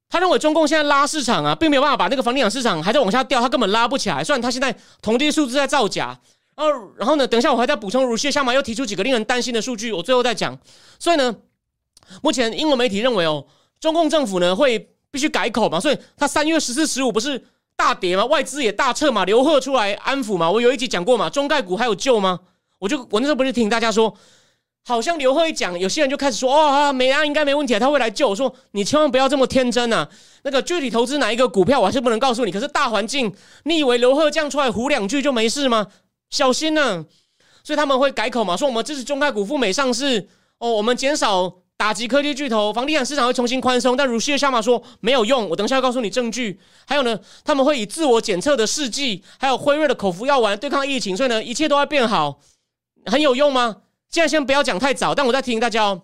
[0.10, 4.24] 他认为中共现在拉市场啊，并没有办法把那个房地产市场还在往下掉，他根本拉不起来。
[4.24, 6.18] 虽然他现在统计数字在造假。
[6.58, 7.28] 哦，然后呢？
[7.28, 8.04] 等一下，我还在补充。
[8.04, 10.58] 如谢下马又提出几个令人担心的数据，我最后再讲。
[10.98, 11.36] 所以呢，
[12.24, 13.46] 目前英文媒体认为哦，
[13.80, 17.46] 中共政府呢会必须改口嘛，所以他三月十四、十五不是
[17.76, 18.26] 大跌吗？
[18.26, 20.50] 外资也大撤嘛，刘贺出来安抚嘛。
[20.50, 22.40] 我有一集讲过嘛，中概股还有救吗？
[22.80, 24.12] 我就我那时候不是听大家说，
[24.84, 28.30] 好像刘贺一讲，有些人就开始说，哦啊，美安应该没问题，他会来救。
[28.30, 30.10] 我说你千万不要这么天真啊！
[30.42, 32.52] 那个具体投资哪一个股票，我还是不能告诉你。
[32.52, 33.32] 可是大环境，
[33.66, 35.86] 你以为刘贺这样出来胡两句就没事吗？
[36.30, 37.06] 小心呢，
[37.64, 40.28] 所以他们会改口嘛，说我们支持中概股赴美上市
[40.60, 43.96] 哦，我们减少打击科技巨头，房地产市场会重新宽松。
[43.96, 46.60] 但如西的下马说没有用，我等一下告诉你证据。
[46.86, 52.40] 还有呢，他们会以自我检测的试剂，还有辉瑞的口服药丸对抗疫情，所以呢，一切都会变好，
[53.06, 53.78] 很有用吗？
[54.10, 56.02] 现在先不要讲太早，但我在提醒大家哦。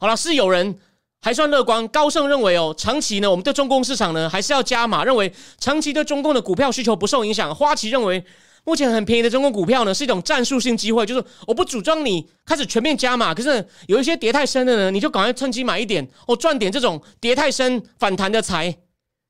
[0.00, 0.78] 好了，是有人
[1.20, 7.54] 还算乐观，高盛认为哦，长期呢，我们对中共市场呢还是要加码，认为长期对中共的股票需求不受影响。
[7.54, 8.24] 花旗认为。
[8.66, 18.74] 目前很便宜的中国股票呢，是一种战术性机会，就是我不主张你开始全面加码，可是有一些跌太深的呢，你就赶快趁机买一点，哦，赚点这种跌太深反弹的财。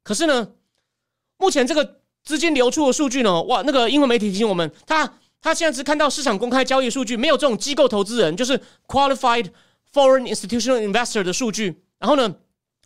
[0.05, 0.51] 可是呢，
[1.37, 9.49] 目前这个资金流出的数据呢，哇，那个英文媒体提醒我们，他他现在只看到市场公开交易数据，没有这种机构投资人，就是 qualified
[9.93, 11.83] foreign institutional investor 的数据。
[11.99, 12.33] 然后呢，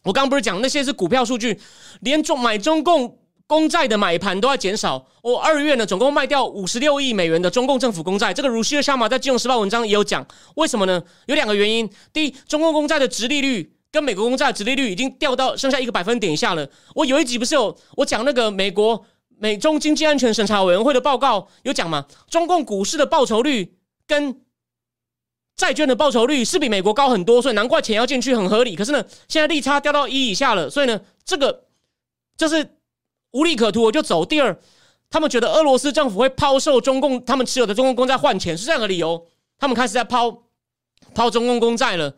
[0.05, 1.61] 我刚刚不是讲那些是股票数据，
[2.01, 3.19] 连中买中共。
[3.49, 5.07] 公债的买盘都在减少。
[5.23, 8.33] 我二月呢，总共卖掉五十六亿美元的中共政府公债。
[8.33, 10.25] 这个如西尔沙马在《金融时报》文章也有讲，
[10.57, 11.03] 为什么呢？
[11.27, 11.91] 有两个原因。
[12.13, 16.69] 第一，中共公债的殖利率跟美国公债的殖利率已经掉到剩下一个百分点以下了。
[16.95, 19.03] 我有一集不是有我讲那个美国
[19.39, 22.05] 美中经济安全审查委员会的报告有讲嘛？
[22.29, 24.43] 中共股市的报酬率跟
[25.57, 28.77] 债券的报酬率是比美国高很多，所以难怪钱要进去很合理。
[28.77, 31.65] 可是呢，现在利差掉到一以下了，所以呢，这个
[32.37, 32.75] 就是。
[33.33, 34.25] 无利可图，我就走。
[34.25, 34.59] 第二，
[35.11, 39.27] 他们觉得俄罗斯政府会抛售中共他们持有的中共公债换钱，是这样的理由，
[39.59, 40.45] 他们开始在抛
[41.15, 42.15] 抛中共公债了。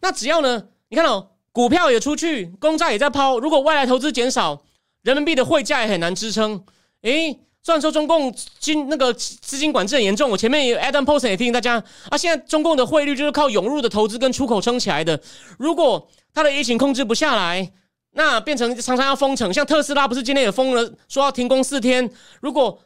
[0.00, 3.38] 那只要呢，你看哦，股票也出去，公债也在抛。
[3.38, 4.62] 如果外来投资减少，
[5.02, 6.64] 人民币的汇价也很难支撑。
[7.02, 15.20] 诶，虽然说中共金那个资金管制很严重，我前面 Adam p o s o n 也提醒大家啊，现在中共的汇率就是靠涌入的投资跟出口撑起来的。
[15.58, 17.72] 如果他的疫情控制不下来，
[18.18, 22.10] 那变成常常要封城，像特斯拉不是今天也封了，说要停工四天。
[22.40, 22.76] 如果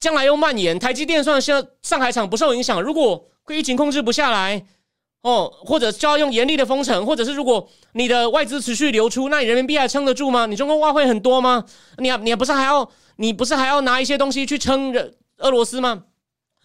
[0.00, 4.64] 将来又蔓延，台积电算像上海厂不受影响，如果疫情控制不下来，
[5.20, 10.46] 哦，或者就要用严厉的封城，或者是如果你的外资持续流出，那你人民币还撑得住吗？
[10.46, 11.62] 你中国外汇很多吗？
[11.98, 14.94] 你你不是还要你不是还要拿一些东西去撑
[15.36, 16.04] 俄罗斯吗？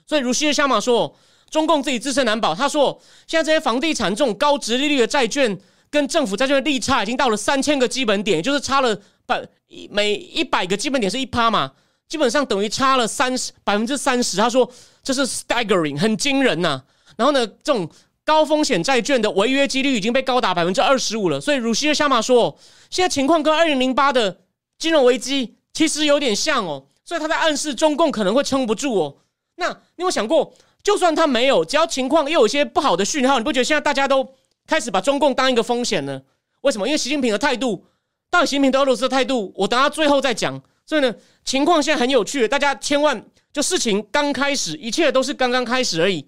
[0.08, 1.14] 所以如西尔夏马说，
[1.50, 2.56] 中共自己自身难保。
[2.56, 5.60] 他说，现在这些房地产这种高值利率的债券
[5.94, 11.72] 跟政府债券的利差已经到了三千个基本点，就是差了百一每一百个基本点是一趴嘛，
[12.10, 14.36] 基本上等于差了三十百分之三十。
[14.38, 14.68] 他说
[15.04, 16.82] 这是 staggering，很惊人呐。
[17.16, 17.88] 然后呢，这种
[18.26, 21.39] 高风险债券的违约几率已经被高达百分之二十五了。
[21.39, 22.58] 所以鲁西尔夏马说，
[22.89, 24.39] 现在情况跟二零零八的
[24.80, 26.88] 金融危机其实有点像哦。
[27.06, 29.18] 所以他在暗示中共可能会撑不住哦。
[29.58, 34.28] 那你有想过，就算他没有，只要情况又有一些不好的讯号，你不觉得现在大家都
[34.66, 36.22] 开始把中共当一个风险呢？
[36.61, 36.88] 为什么？
[36.88, 37.86] 因为习近平的态度，
[38.30, 40.61] 到底习近平对俄罗斯的态度，我等下最后再讲。
[40.86, 46.26] 所以呢，情况现在很有趣，大家千万就事情刚开始，一切都是刚刚开始而已。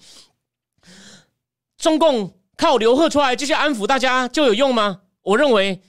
[1.77, 5.01] 中共靠刘贺出来继续安抚大家就有用吗？
[5.21, 5.81] 我认为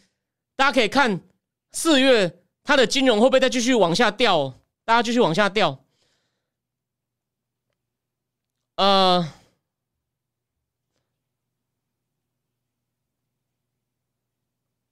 [0.57, 1.20] 大家可以看
[1.72, 4.55] 四月它的金融会不会再继续往下掉。
[4.84, 5.84] 大家继续往下掉。
[8.76, 9.32] 呃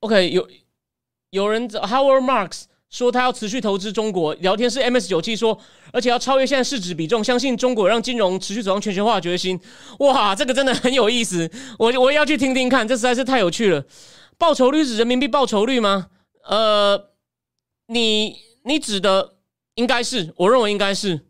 [0.05, 0.47] ，OK，有
[1.31, 4.35] 有人 Howard Marks 说他要持续投资中国。
[4.35, 5.59] 聊天是 MS 九七说，
[5.93, 9.59] 而且要超越现在市值比重，相信中国让金融持续走向全球化的决心。
[10.01, 13.85] 哇，这个真的很有意思，我我也要去听听看，这实在是太有趣了。
[14.37, 16.09] 报酬率是人民币报酬率吗？
[16.45, 17.11] 呃，
[17.87, 19.33] 你你指的？
[19.77, 21.27] 应该是，我认为应该是。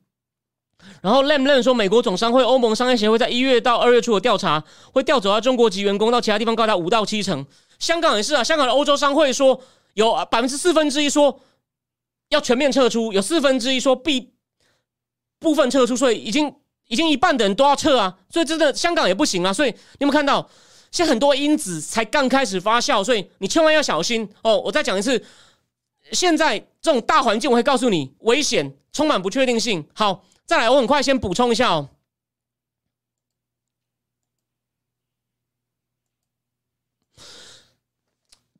[1.00, 4.62] 然后 Lam Lam 说，美国总商会、欧盟商业协会在一月到二月初的调查，
[4.92, 7.46] 会调走他中国籍员工到其他地方，高达五到七成。
[7.78, 9.60] 香港也是啊，香港的欧洲商会说，
[9.94, 11.40] 有百分之四分之一说
[12.28, 14.32] 要全面撤出，有四分之一说必
[15.38, 16.54] 部分撤出，所以已经
[16.88, 18.16] 已经一半的人都要撤啊。
[18.30, 19.52] 所以真的香港也不行啊。
[19.52, 20.48] 所以你有没有看到，
[20.90, 24.58] 现在很多因子才刚开始发酵，所以你千万要小心哦。
[24.60, 25.24] 我再讲一次。
[26.12, 29.82] 现在这种大环境，我会告诉你危险，充满不确定性。
[29.94, 31.88] 好，再来，我很快先补充一下哦。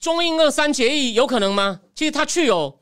[0.05, 1.81] 中印二三协议有可能吗？
[1.95, 2.79] 其实他去有，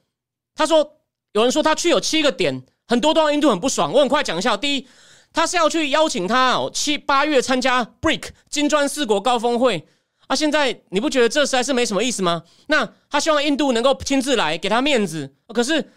[0.57, 0.97] 他说
[1.31, 3.93] 有人说他去有七个点，很多都让印度很不爽。
[3.93, 4.89] 我很快讲一下，第一，
[5.33, 9.87] 他是要去邀请他哦，七八月参加 BRIC 金砖四国高峰会。
[10.27, 12.43] 啊现在你不觉得这实在是没什么意思吗？
[12.67, 15.93] 那他希望印度能够亲自来给他面子，可是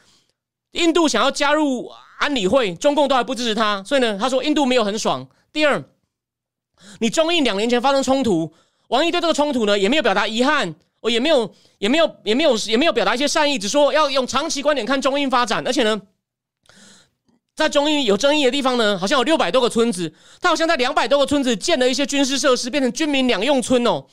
[0.74, 5.28] 印度想要加入安理会，中共都还不支持他，所以呢，他说印度没有很爽。
[5.52, 5.84] 第二，
[7.00, 8.54] 你中印两年前发生冲突，
[8.90, 10.76] 王毅对这个冲突呢也没有表达遗憾，
[11.06, 16.02] 我，也没有也没有也没有也没有表达一些善意，只说要用长期观点看中印发展，而且呢，
[17.56, 24.08] 在中印有争议的地方呢，好像有六百多个村子，他好像在两百多个村子建了一些军事设施，变成军民两用村哦。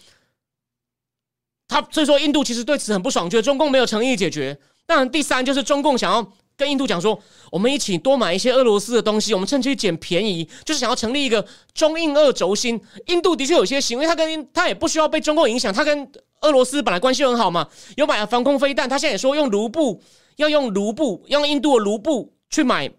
[1.66, 4.60] 他所以说，印度其实对此很不爽，觉得中共没有诚意解决。
[4.84, 6.32] 当然，第三就是中共想要
[6.62, 11.44] 跟印度讲说，我们一起多买一些俄罗斯的东西，我们趁机捡便宜，就是想要成立一个
[11.74, 12.80] 中印二轴心。
[13.06, 16.08] 印度的确有些行为，他跟他也不需要被中共影响，他跟
[16.42, 20.00] 俄罗斯本来关系很好嘛，有买了防空飞弹，他现在也说用卢布，
[20.36, 22.90] 要用卢布，用印度的卢布去买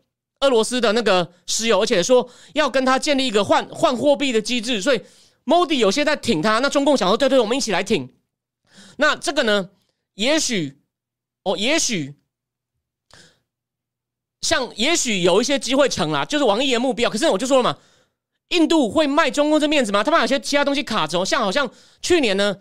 [0.42, 4.82] 俄罗斯的那个石油，而且说要跟他建立一个换换货币的机制。
[4.82, 5.02] 所以
[5.46, 8.14] ，Modi 有些在挺他，那中共想说，对对，我们一起来挺。
[8.98, 9.70] 那这个呢？
[10.16, 10.78] 也许
[11.44, 12.14] 哦，也许
[14.44, 17.10] 像也许有一些机会成啦，就是王毅的目标。
[17.10, 17.76] 可是我就说了嘛，
[18.50, 20.04] 印度会卖中共这面子吗？
[20.04, 21.68] 他们有些其他东西卡着，像好像
[22.04, 22.56] 去年呢，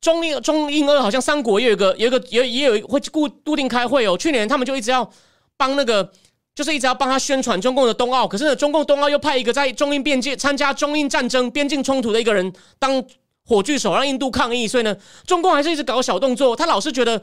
[0.00, 4.16] 中印中印二好像三国也有个有一个也也有会固固定开会哦。
[4.16, 5.10] 去年他们就一直要
[5.58, 6.10] 帮那个，
[6.54, 8.26] 就是一直要帮他宣传中共的冬奥。
[8.26, 13.04] 可是呢，中共冬奥又派一个在中印边界参加中印战争边境冲突的一个人当。
[13.50, 14.94] 火炬手让印度抗议，所以呢，
[15.26, 16.54] 中共还是一直搞小动作。
[16.54, 17.22] 他老是觉得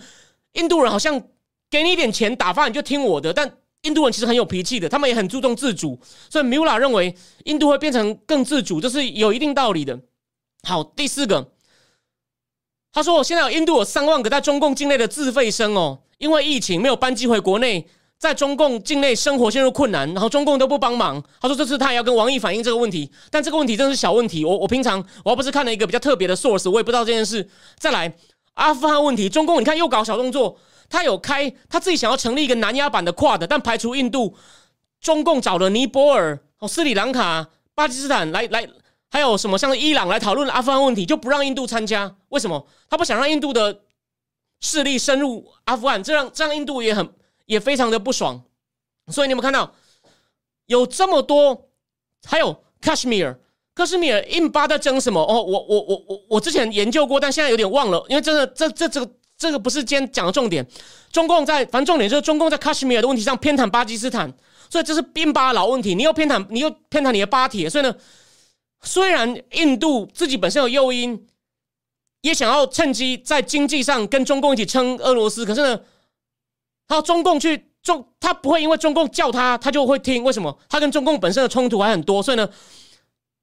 [0.53, 1.21] 印度人好像
[1.69, 3.47] 给你一点钱打发你就听我的，但
[3.85, 5.97] 印度人其实很有脾气的，他们也很注重自主。
[6.29, 7.15] 所以 Mula 认为
[7.45, 9.99] 印度会变成更自主，这是有一定道理的。
[10.63, 11.51] 好，第四个，
[12.91, 17.87] 他说我现在有印度有三万个在中共境内的自费生哦，因为疫情没有班机回国内。
[18.17, 21.21] 在中共境内生活陷入困难，然后中共都不帮忙。
[21.41, 24.45] 他说这次他也要跟王毅反映这个问题，但这个问题真的是小问题。
[24.45, 27.47] 我我平常我要不是看了一个比较特别的 source，我也不知道这件事。
[27.77, 28.15] 再来，
[28.53, 30.57] 阿富汗问题，中共你看又搞小动作，
[30.89, 34.35] 他有开他自己想要成立一个南亚版的 Quad，但排除印度，
[35.01, 38.67] 中共找了尼泊尔、哦斯里兰卡、巴基斯坦来来，
[39.09, 42.15] 还有什么像伊朗来讨论阿富汗问题，就不让印度参加。
[42.29, 42.67] 为什么？
[42.89, 43.81] 他不想让印度的
[44.61, 47.13] 势力深入阿富汗，这样这样印度也很。
[47.47, 48.43] 也非常的不爽，
[49.11, 49.75] 所以你有没有看到
[50.65, 51.69] 有这么多？
[52.25, 53.37] 还有 Kashmir，
[53.75, 55.21] 克什米尔印巴在争什么？
[55.21, 60.65] 哦，我我我我我之前研究过，但现在有点忘了，因为真的这这这个这个不是今天讲的重点。
[61.11, 64.33] 中共在，反正重点就是中共在 Kashmir 的问题上偏袒巴基斯坦，
[64.69, 65.95] 所以这是边巴老问题。
[65.95, 67.95] 你又偏袒，你又偏袒你的巴铁，所以呢，
[68.81, 71.27] 虽然印度自己本身有诱因，
[72.21, 75.79] 也想要趁机在经济上跟中共一起撑俄罗斯，可是呢，
[76.87, 80.23] 他中共去中，他不会因为中共叫他，他就会听。
[80.23, 80.57] 为什么？
[80.67, 82.49] 他跟中共本身的冲突还很多，所以呢，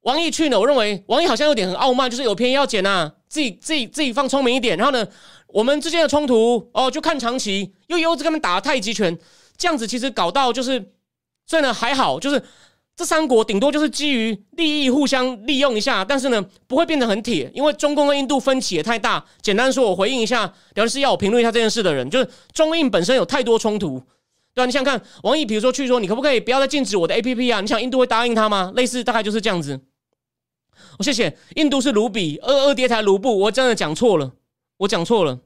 [0.03, 5.07] 王毅去呢，我认为王毅好像有点很傲慢，就是有便宜要捡呐，自己自己自己放聪明一点，然后呢。
[5.55, 9.19] 我们之间的冲突哦，就看长期，又又跟他们打太极拳，
[9.59, 10.83] 这样子其实搞到就是，
[11.45, 12.43] 所以呢还好，就是
[12.97, 19.23] 这三国顶多就是基于利益互相利用一下，但是呢不会变得很铁，因为中共跟印度分歧也太大。
[19.43, 24.01] 简单说，我回应一下，表示要我评论一下这件事的人，就是中印本身有太多冲突，
[24.55, 24.65] 对吧？
[24.65, 27.61] 你想看王毅，比如说去说，你可不可以不要再禁止我的 A P P 啊？
[27.61, 28.73] 你想印度会答应他吗？
[28.75, 29.79] 类似大概就是这样子。
[30.99, 34.33] 我谢谢，印度是卢比，二二跌台卢布，我真的讲错了。
[34.79, 35.39] 我讲错了，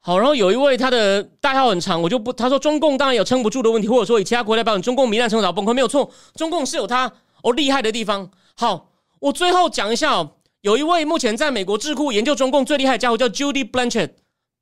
[0.00, 7.12] 好，然后有一位他的代号很长，我就不他说中共当然有撑不住的问题，或者说以其他国家标准，中共糜烂程度崩溃没有错，中共是有他
[7.42, 8.28] 哦厉害的地方。
[8.56, 10.32] 好，我最后讲一下哦，
[10.62, 14.14] 有一位目前在美国智库研究中共最厉害的家伙叫 Judy Blanchett，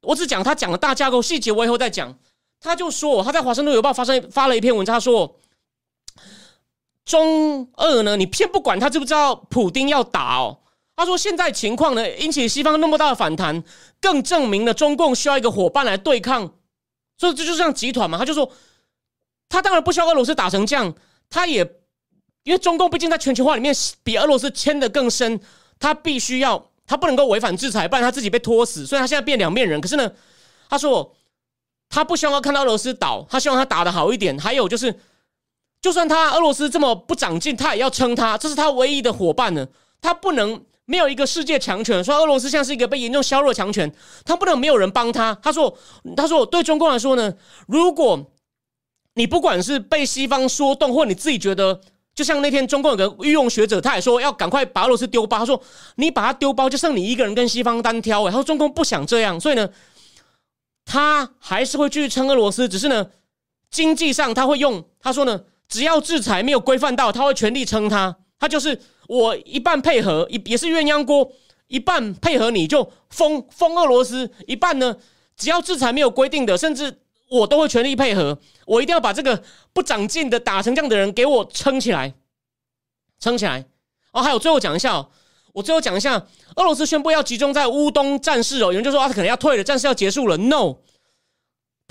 [0.03, 2.15] 我只讲他讲的大架构细节，我以后再讲。
[2.61, 5.35] 他就说他在华盛顿邮报发生发了一篇文章，他说
[7.05, 10.61] 中二呢，你先不管他知不知道普丁要打哦。
[10.97, 13.65] 他说：“现在情况呢，引起西方那么大的反弹，
[14.01, 16.55] 更证明了中共需要一个伙伴来对抗。
[17.19, 18.17] 所以这就像集团嘛。
[18.17, 18.49] 他就说，
[19.49, 20.95] 他当然不需要俄罗斯打成这样，
[21.29, 21.69] 他也
[22.45, 23.75] 因为中共毕竟在全球化里面
[24.05, 25.41] 比俄罗斯牵得更深，
[25.81, 28.87] 他必须要他不能够违反制裁，不然他自己被拖死。
[28.87, 29.81] 所以他现在变两面人。
[29.81, 30.13] 可是呢，
[30.71, 31.13] 他说
[31.89, 34.39] 他不希望看到俄罗斯倒，他希望他打得好一点。
[34.39, 34.97] 还有就是，
[35.85, 39.69] 就算他俄罗斯这么不长进，他也要撑他，这是他唯一的伙伴呢。
[40.01, 43.91] 他不能。”没有一个世界强权说俄罗斯像是一个被严重削弱强权，
[44.23, 45.35] 他不能没有人帮他。
[45.43, 45.75] 他说
[46.15, 47.33] ：“他说对中共来说呢，
[47.67, 48.23] 如果
[49.15, 51.81] 你不管是被西方说动，或你自己觉得，
[52.15, 55.39] 就像那天中共有个御用学者，他也说要赶快把俄罗斯丢包。
[55.39, 55.59] 他说
[55.95, 58.23] 你把他丢包，就剩你一个人跟西方单挑。
[58.25, 59.67] 哎，他说中共不想这样，所以呢，
[60.85, 63.07] 他还是会继续撑俄罗斯，只是呢，
[63.71, 64.85] 经济上他会用。
[65.01, 65.41] 他说呢，
[65.75, 68.17] 只要制裁没有规范到，他会全力撑他。
[68.39, 71.31] 他就是。”我一半配合，也也是鸳鸯锅，
[71.67, 74.97] 一半配合你就封封俄罗斯，一半呢，
[75.37, 78.39] 只要制裁没有规定的，甚至我都会全力配合。
[78.65, 79.43] 我一定要把这个
[79.75, 82.15] 不长进的打成这样的人给我撑起来，
[83.21, 83.67] 撑起来。
[84.13, 85.11] 哦，还有最后讲一下，哦，
[85.53, 90.39] 我最后讲一下，俄罗斯宣布要集中在乌东战事哦，有人就说啊，他可能要退了，战事要结束了。
[90.39, 90.77] No，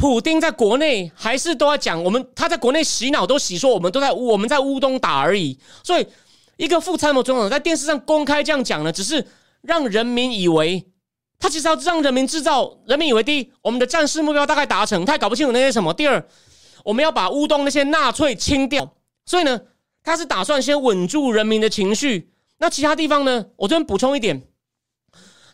[0.04, 6.06] 普丁在国内还是都在讲，我们他在国内洗脑都洗说我们都在我们在乌东打而已，所以。
[6.58, 9.26] 一个副参谋总统在电视上公开这样讲呢，只是
[9.62, 10.86] 让人民以为
[11.40, 16.24] 他其实要让人民制造，人民以为第一，我们的战事目标大概达成，他也搞不清楚那些什么；第二，
[16.84, 18.94] 我们要把乌东那些纳粹清掉。
[19.26, 19.62] 所以呢，
[20.04, 22.30] 他是打算先稳住人民的情绪。
[22.60, 23.46] 那其他地方呢？
[23.56, 24.44] 我这边补充一点，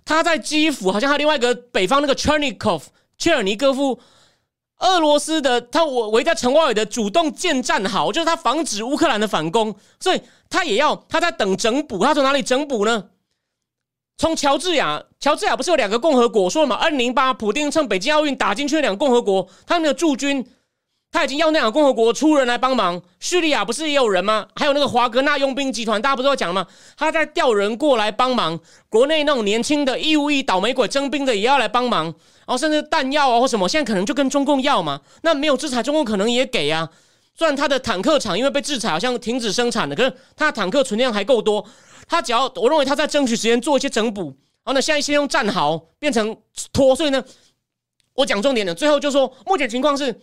[0.03, 2.81] 他在基辅好像还有另外一个北方那个 Chernikov
[3.17, 4.01] 切尔尼戈夫。
[4.79, 12.03] 俄罗斯的他我围在城外的主动建战壕，就是他防止乌克兰的反攻，所以他也要他在等整补。
[12.03, 13.09] 他从哪里整补呢？
[14.17, 16.49] 从乔治亚，乔治亚不是有两个共和国？
[16.49, 20.45] 说了嘛，二零零八普丁趁北京奥运打进去两个共和国，他们的驻军。
[21.11, 24.47] 他已经要那两个共和国出人来帮忙，叙利亚不是也有人吗？
[24.55, 26.67] 还有那个华格纳佣兵集团，大家不是都讲吗？
[26.95, 35.01] 他在调人过来帮忙，国内那种年轻的义务役倒霉鬼征兵的也要来帮忙，然后甚至弹药啊或什么，现在可能就跟中共要嘛。
[35.23, 36.87] 那没有制裁，中共可能也给啊。
[37.35, 41.65] 虽然他的坦克厂因为被制裁，好像停止生产了，可是他的坦克存量还够多。
[42.07, 44.25] 他只要我认为他在争取时间做一些整补，
[44.63, 46.37] 然后呢，现在先用战壕变成
[46.71, 47.23] 拖，所以呢，
[48.13, 50.15] 我讲重点的，最后就说目前情况是。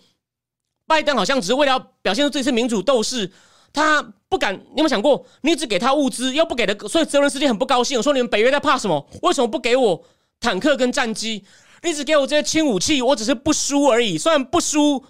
[0.86, 3.30] 拜登好像只是为了表现出自己是民主斗士，
[3.72, 4.54] 他不敢。
[4.54, 9.04] 你有没有想过，你只给他物资，又不给的，所以泽连斯基很不高兴，说你们北约在怕什么？
[9.22, 10.04] 为什么不给我
[10.38, 11.44] 坦克跟战机？
[11.82, 14.16] 你只给我这些轻武器，我只是不输而已。
[14.16, 15.04] 虽然不输，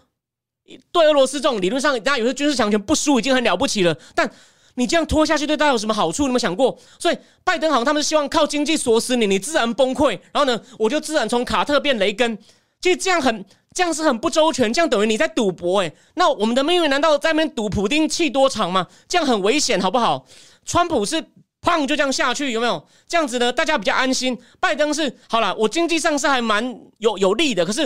[0.90, 3.96] 对俄罗斯这种理论上，大家有些军事强权不输已经很了不起了。
[4.14, 4.30] 但
[4.74, 6.22] 你这样拖下去，对大家有什么好处？
[6.22, 6.78] 你有没有想过？
[6.98, 10.18] 所以拜登好像他们是希望靠经济锁死你，你自然崩溃。
[10.32, 12.38] 然后呢，我就自然从卡特变雷根。
[12.80, 13.44] 其实这样很。
[13.76, 15.92] 这样是很不周全，这样等于你在赌博诶。
[16.14, 18.86] 那我们的命运难道在那边赌普丁气多长吗？
[19.06, 20.26] 这样很危险，好不好？
[20.64, 21.22] 川普是
[21.60, 22.82] 胖就这样下去，有没有？
[23.06, 24.38] 这样子呢，大家比较安心。
[24.58, 27.66] 拜登是好了，我经济上是还蛮有有利的。
[27.66, 27.82] 可是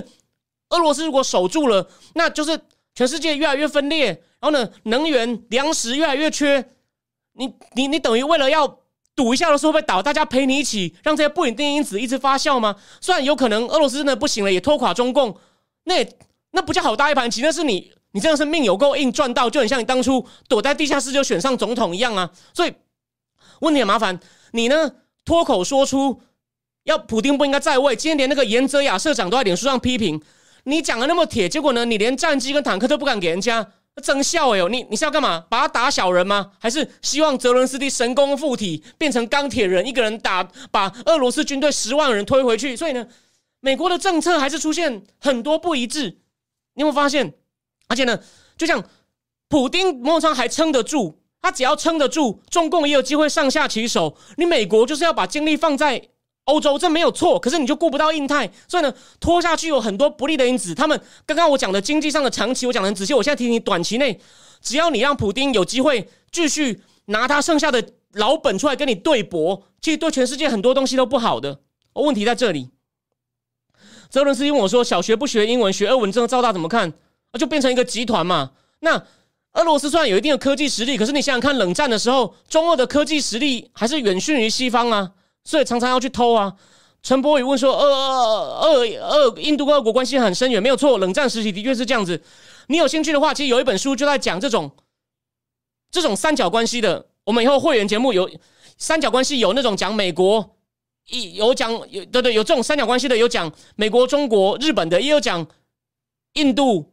[0.69, 1.85] 俄罗斯如果守住了，
[2.15, 2.57] 那就是
[2.95, 4.07] 全世界越来越分裂，
[4.39, 6.65] 然后呢，能源粮食越来越缺。
[7.33, 8.79] 你你你等于为了要
[9.17, 12.77] 赌一下的时候会倒，大家陪你一起让这些不稳定因子一直发酵吗？
[13.01, 15.37] 虽然有可能俄罗斯真的不行了，也拖垮中共。
[15.91, 16.09] 那
[16.53, 22.31] 那不叫好大一盘棋，那是你你真的是命有够硬，赚到就很像你当初躲在地下室就选上总统一样啊。
[22.55, 22.73] 所以
[23.61, 24.19] 问题很麻烦，
[24.53, 24.93] 你呢
[25.25, 26.21] 脱口说出
[26.85, 30.23] 要普丁不应该在位，今天连那个严泽雅社长都在脸书上批评
[30.65, 33.67] 你讲的那么铁，结果呢你连战机跟坦克都不敢给人家。
[34.01, 34.69] 真笑哎呦！
[34.69, 35.45] 你你是要干嘛？
[35.51, 36.53] 把他打小人吗？
[36.59, 42.75] 还是希望泽伦斯基神功附体，变成钢铁人，一个人打把俄罗斯军队十万人推回去？
[42.75, 43.07] 所以呢，
[43.61, 46.19] 美国的政策还是出现很多不一致。
[46.75, 47.35] 你有没有发现？
[47.89, 48.19] 而且呢，
[48.57, 48.85] 就像
[49.49, 54.17] 普丁某种程还撑得住，他只要撑得住，中共也有机会上下其手。
[54.37, 56.09] 你美国就是要把精力放在。
[56.45, 60.75] 欧洲这没有错，可是你就顾不到印太，所以呢，拖下去有很多不利的因子。
[60.75, 63.15] 他们刚刚我讲的经济上的长期，我讲的很仔细。
[63.15, 64.19] 我现在提醒你，短期内，
[64.61, 71.61] 只要你让普丁有机会继续拿他剩下的老本出来跟你对搏，其实对全世界很多东西都不好的。
[71.93, 72.71] 问题在这里。
[74.11, 76.93] 泽伦斯基问我说：“小学不学英文，学俄文，这个赵大怎么看？”
[77.33, 78.51] 啊，就变成一个集团嘛。
[78.81, 79.01] 那
[79.53, 85.13] 俄罗斯虽然有一定的科技实力，可是你想想看，冷战的时候，中俄的科技实力还是远逊于西方啊。
[85.45, 86.55] 所以常常要去偷啊！
[87.03, 87.87] 陈柏宇问说：“俄
[88.61, 90.99] 俄俄印度跟俄国关系很深远，没有错。
[90.99, 92.21] 冷战时期的确是这样子。
[92.67, 94.71] 你有兴趣的话，其实有一本书就在讲这种
[95.91, 97.07] 这种三角关系的。
[97.25, 98.29] 我们以后会员节目有
[98.77, 100.57] 三角关系，有那种讲美国，
[101.11, 105.47] 一有讲有对对，有这种三角关系的，有讲美国、中国、日本的，也有讲
[106.35, 106.93] 印度、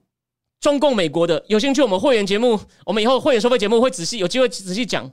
[0.59, 1.43] 中共、美国的。
[1.47, 5.11] 有兴趣，我们会员节目，我们以后会员收费节目会仔细有机会仔细讲。”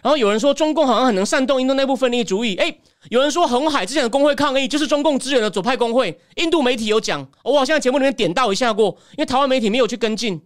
[0.00, 2.78] 然后有人说中共好像很能煽动印度内部分裂主义，哎，
[3.10, 10.40] 有人说红海之前的工会抗议就是中共支援的左派工会，印度媒体有讲，我好像在节目里面点到一下过，因为台湾媒体没有去跟进。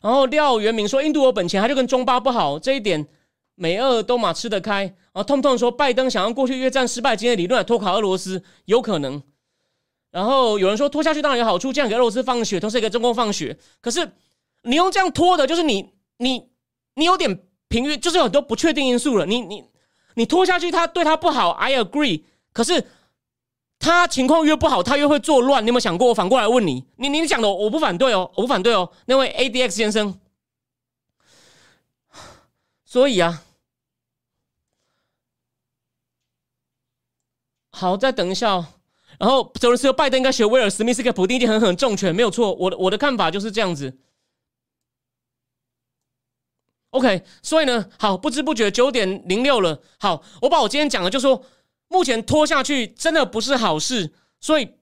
[0.00, 3.06] 然后廖元明说印度有本钱，他就跟中巴不好，这一点
[3.54, 4.94] 美俄都马吃得开。
[5.12, 9.22] 然后痛痛说拜登想用过去越战失败经验理论来拖垮俄罗斯，有可能。
[10.10, 13.58] 然后有人说拖下去当然有好处，这样给俄罗斯放血，同时也给中共放血。
[13.80, 14.12] 可是
[14.62, 16.48] 你用这样拖的，就是你你
[16.94, 17.44] 你有点。
[17.72, 19.64] 平约就是有很多不确定因素了，你你
[20.12, 22.22] 你拖下去，他对他不好，I agree。
[22.52, 22.84] 可是
[23.78, 25.64] 他情况越不好，他越会作乱。
[25.64, 26.08] 你有没有想过？
[26.08, 28.92] 我反过来问你，你你讲的我不反对哦，我不反对哦。
[29.06, 30.20] 那位 ADX 先生，
[32.84, 33.42] 所以啊，
[37.72, 38.52] 好，再等一下。
[38.52, 38.66] 哦
[39.18, 42.52] 然后泽伦斯拜登应该学威尔史密斯给普丁一记狠狠重拳，没有错。
[42.54, 43.98] 我的我的看法就是这样子。
[46.90, 49.80] OK，所以呢，好，不知不觉九点零六了。
[50.00, 51.44] 好，我把我今天讲的，就说
[51.86, 54.76] 目前拖下去真的不是好事，所以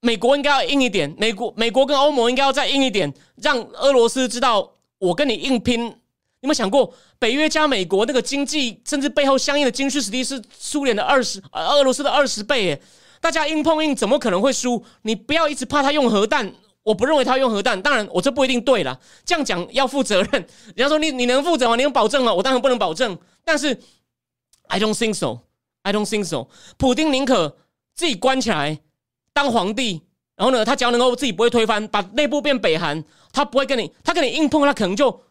[0.00, 5.84] 美国应该要硬一点，美国美国跟欧盟应该要再硬一点，让俄罗斯知道我跟你硬拼。
[5.84, 12.70] 你有没有想过，北约加美国那个经济，甚至背后相应的军事实力是苏联的二十，呃俄罗斯的二十倍？
[12.70, 12.82] 诶，
[13.20, 14.84] 大家硬碰硬，怎么可能会输？
[15.02, 16.52] 你不要一直怕他用核弹。
[16.82, 18.98] 我不认为他用核弹，当然我这不一定对了。
[19.24, 20.32] 这样讲要负责任。
[20.74, 21.76] 人家说你你能负责吗？
[21.76, 22.34] 你能保证吗？
[22.34, 23.16] 我当然不能保证。
[23.44, 23.68] 但是
[24.66, 25.42] I don't think so.
[25.82, 26.48] I don't think so.
[26.76, 27.56] 普丁宁可
[27.94, 28.80] 自己关起来
[29.32, 30.02] 当皇帝，
[30.34, 35.22] 然后呢，他只要能够自己不会推翻，把内部变北韩，他不会跟你，他跟你硬碰，他可能就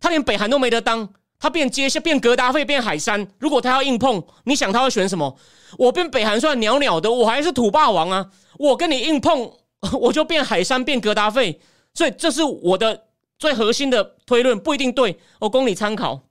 [0.00, 1.08] 他连北韩都没得当，
[1.38, 3.26] 他变接下变格达费变海山。
[3.38, 5.38] 如果他要硬碰，你想他会选什么？
[5.76, 8.30] 我变北韩算鸟鸟的，我还是土霸王啊！
[8.58, 9.52] 我跟你硬碰。
[10.00, 11.60] 我就变海山变格达费，
[11.94, 13.04] 所以这是我的
[13.38, 16.22] 最核心的推论，不一定对，我供你参考。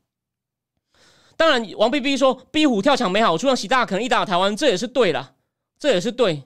[1.38, 5.36] 当然，王 B B 说逼虎跳墙没好处，让习大可能一打台湾，这也是对了，
[5.80, 6.43] 这也是对。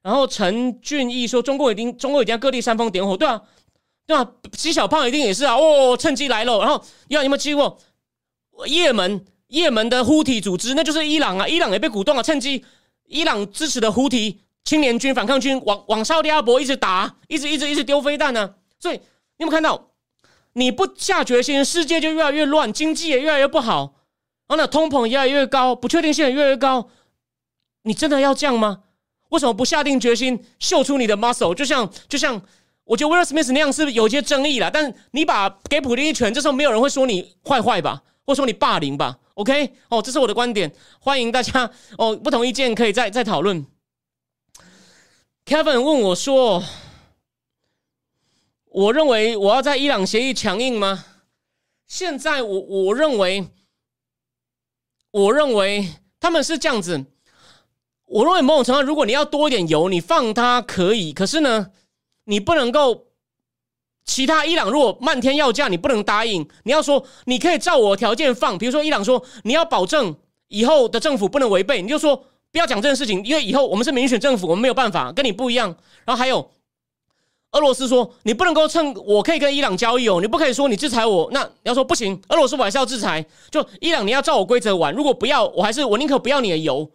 [0.00, 3.42] 然后陈俊义说，中国已经中国已经各地煽风点火，对啊，
[4.06, 6.58] 对啊，习小胖一定也是啊，哦，趁机来了。
[6.58, 7.78] 然后，要你们记过
[8.66, 12.64] 也门也门的呼体组织，那就是伊朗啊，伊朗也被鼓动了，趁机
[13.06, 14.40] 伊朗支持的呼体。
[14.64, 18.54] 青年军、反抗军往往沙特阿伯一直打，一直一直一直丢飞弹呢。
[18.78, 19.88] 所以你有没有看到？
[20.52, 23.94] 你不下决心，世界就越来越乱，经济也越来越不好，
[24.46, 26.88] 然后呢，通膨越来越高，不确定性也越来越高。
[27.82, 28.82] 你真的要这样吗？
[29.30, 31.52] 为什么不下定决心，秀出你的 muscle？
[31.54, 32.40] 就像就像，
[32.84, 34.70] 我觉得 Will Smith 那样是有些争议了。
[34.70, 39.72] 但是你把给普京一拳，这时候没有人会说你坏坏吧，或说你霸凌吧？OK？
[39.88, 43.66] 哦，这是我的观点，欢迎大家哦，不同意见可以再再讨论。
[45.44, 46.62] Kevin 问我说
[48.66, 51.04] ：“我认为我要在伊朗协议强硬吗？
[51.88, 53.48] 现在我我认为，
[55.10, 55.88] 我认为
[56.20, 57.04] 他们是这样子。
[58.06, 61.12] 我认为某种程度，如果你要多一点油，你放它可以。
[61.12, 61.70] 可是呢，
[62.24, 63.06] 你不能够
[64.04, 66.48] 其他伊朗如果漫天要价，你不能答应。
[66.64, 70.14] 你要说你可以照我条件放，比如说伊朗说你要保证
[70.48, 75.74] 以后的政府不能违背，你就说。”不要讲这件事情，因为以后我们是民选政府，我们没有办法跟你不一样。
[76.04, 76.50] 然后还有，
[77.52, 86.90] 俄罗斯说你不能够趁我可以跟伊朗交易哦，你不可以说你制裁我，那你要说不行，俄罗斯我还是要制裁，就伊朗你要照我规则玩，如果不要，我还是我宁可不要你的油，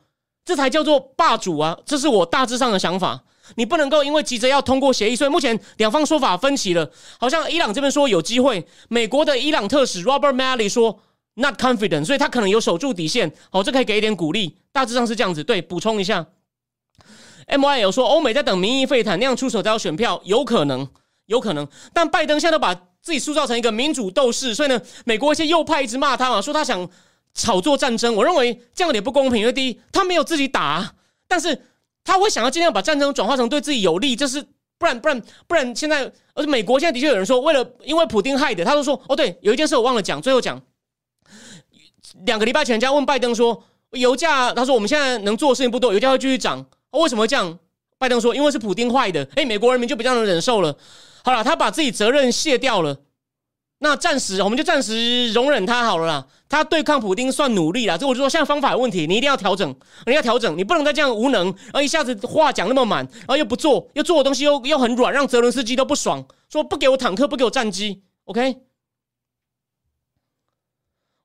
[0.46, 1.76] 这才叫做霸主啊！
[1.88, 3.24] 这是我大致上的想法。
[3.56, 6.90] 你不能够因为急着要通过协议，所以目前两方说法分歧了。
[7.20, 11.00] 好像伊朗这边说有机会，美国的伊朗特使 Robert Malley 说
[11.36, 13.32] not confident，所以他可能有守住底线。
[13.50, 14.58] 好，这可以给一点鼓励。
[14.72, 15.44] 大致上是这样子。
[15.44, 16.26] 对，补充一下。
[17.48, 20.88] M Y 有说，欧美在等民意沸腾那样出手才要选票，有可能，
[21.28, 21.68] 有可能。
[21.94, 26.88] 但拜登现在都把自己塑造成一个民主斗士，所以呢，美国一些右派一直骂他嘛，说他想
[27.34, 28.14] 炒作战争。
[28.16, 30.96] 我认为这样有点不公平，因为第一，他没有自己打，
[31.26, 31.62] 但是
[32.08, 34.42] 他会想要尽量把战争转化成对自己有利，这是
[34.80, 35.76] 不然不然不然。
[35.76, 40.62] 现在，而且美国现在的确有人说，为了因为普丁害的，他都说哦，对，有一件事我忘了讲，最后讲，
[42.26, 43.62] 两个礼拜前，人家问拜登说，
[43.92, 46.66] 油价，他说我们现在能做的事情不多，油价会继续涨。
[46.92, 47.60] 为什么会这样？
[48.00, 50.78] 拜登说：“因为是普丁坏的。”哎，美国人民就比较能忍受了。
[51.24, 52.96] 好了，他把自己责任卸掉了，
[53.80, 56.28] 那暂时我们就暂时容忍他好了啦。
[56.50, 59.76] 他对抗普丁算努力了，这我就说，现在方法有问题，你一定要调整，
[60.06, 68.58] 你要调整，你不能再这样无能，然后一下子话讲那么满，然后又不做，又做的东西又又很软，让泽伦斯基都不爽，说不给我坦克，不给我战机，OK？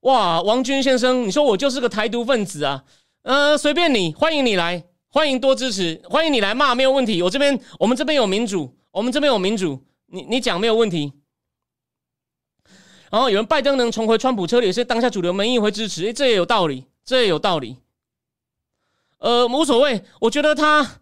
[0.01, 2.83] 哇，王军先生，你说我就是个台独分子啊？
[3.23, 4.85] 呃，随便你，欢迎你来。
[5.09, 7.23] 欢迎多支持，欢迎你来骂，没有问题。
[7.23, 11.13] 我这边，我们这边有民主，我们这边有民主，你你讲没有问题。
[13.13, 17.77] 然后有人拜登能重回川普车里，是当下主流民意会支持，这也有道理，这也有道理。
[19.19, 21.01] 呃，无所谓，我觉得他，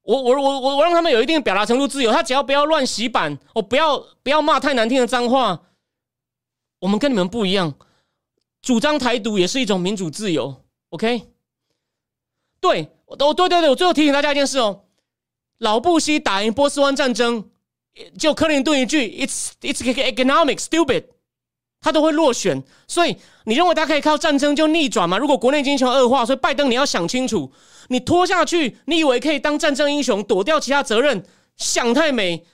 [0.00, 5.60] 我我我我我让他们有一定表达程度自由，他只要不要乱洗版，我不要不要骂太难听的脏话。
[6.78, 7.74] 我们跟你们不一样，
[8.62, 11.28] 主张台独也是一种民主自由，OK？
[12.58, 12.88] 对。
[13.04, 14.84] 哦，对对对，我最后提醒大家一件事哦，
[15.58, 17.50] 老布希打赢波斯湾战争，
[18.18, 21.04] 就克林顿一句 “It's It's economic stupid”，
[21.86, 22.60] 他都会落选。
[22.88, 25.16] 所以你认为他可以靠战争就逆转吗？
[25.16, 27.52] 如果国内经济恶化，所以拜登你要想清楚，
[27.90, 31.24] 你拖下去，你以为可以当战争英雄，躲掉其他责任？
[31.56, 32.44] 想太美，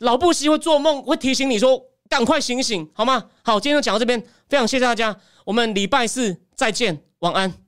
[0.00, 3.26] 老布希会做梦，会提醒你说赶快醒醒，好吗？
[3.44, 7.61] 好，今天就讲到这边，非常谢谢大家，我们礼拜四再见，晚安。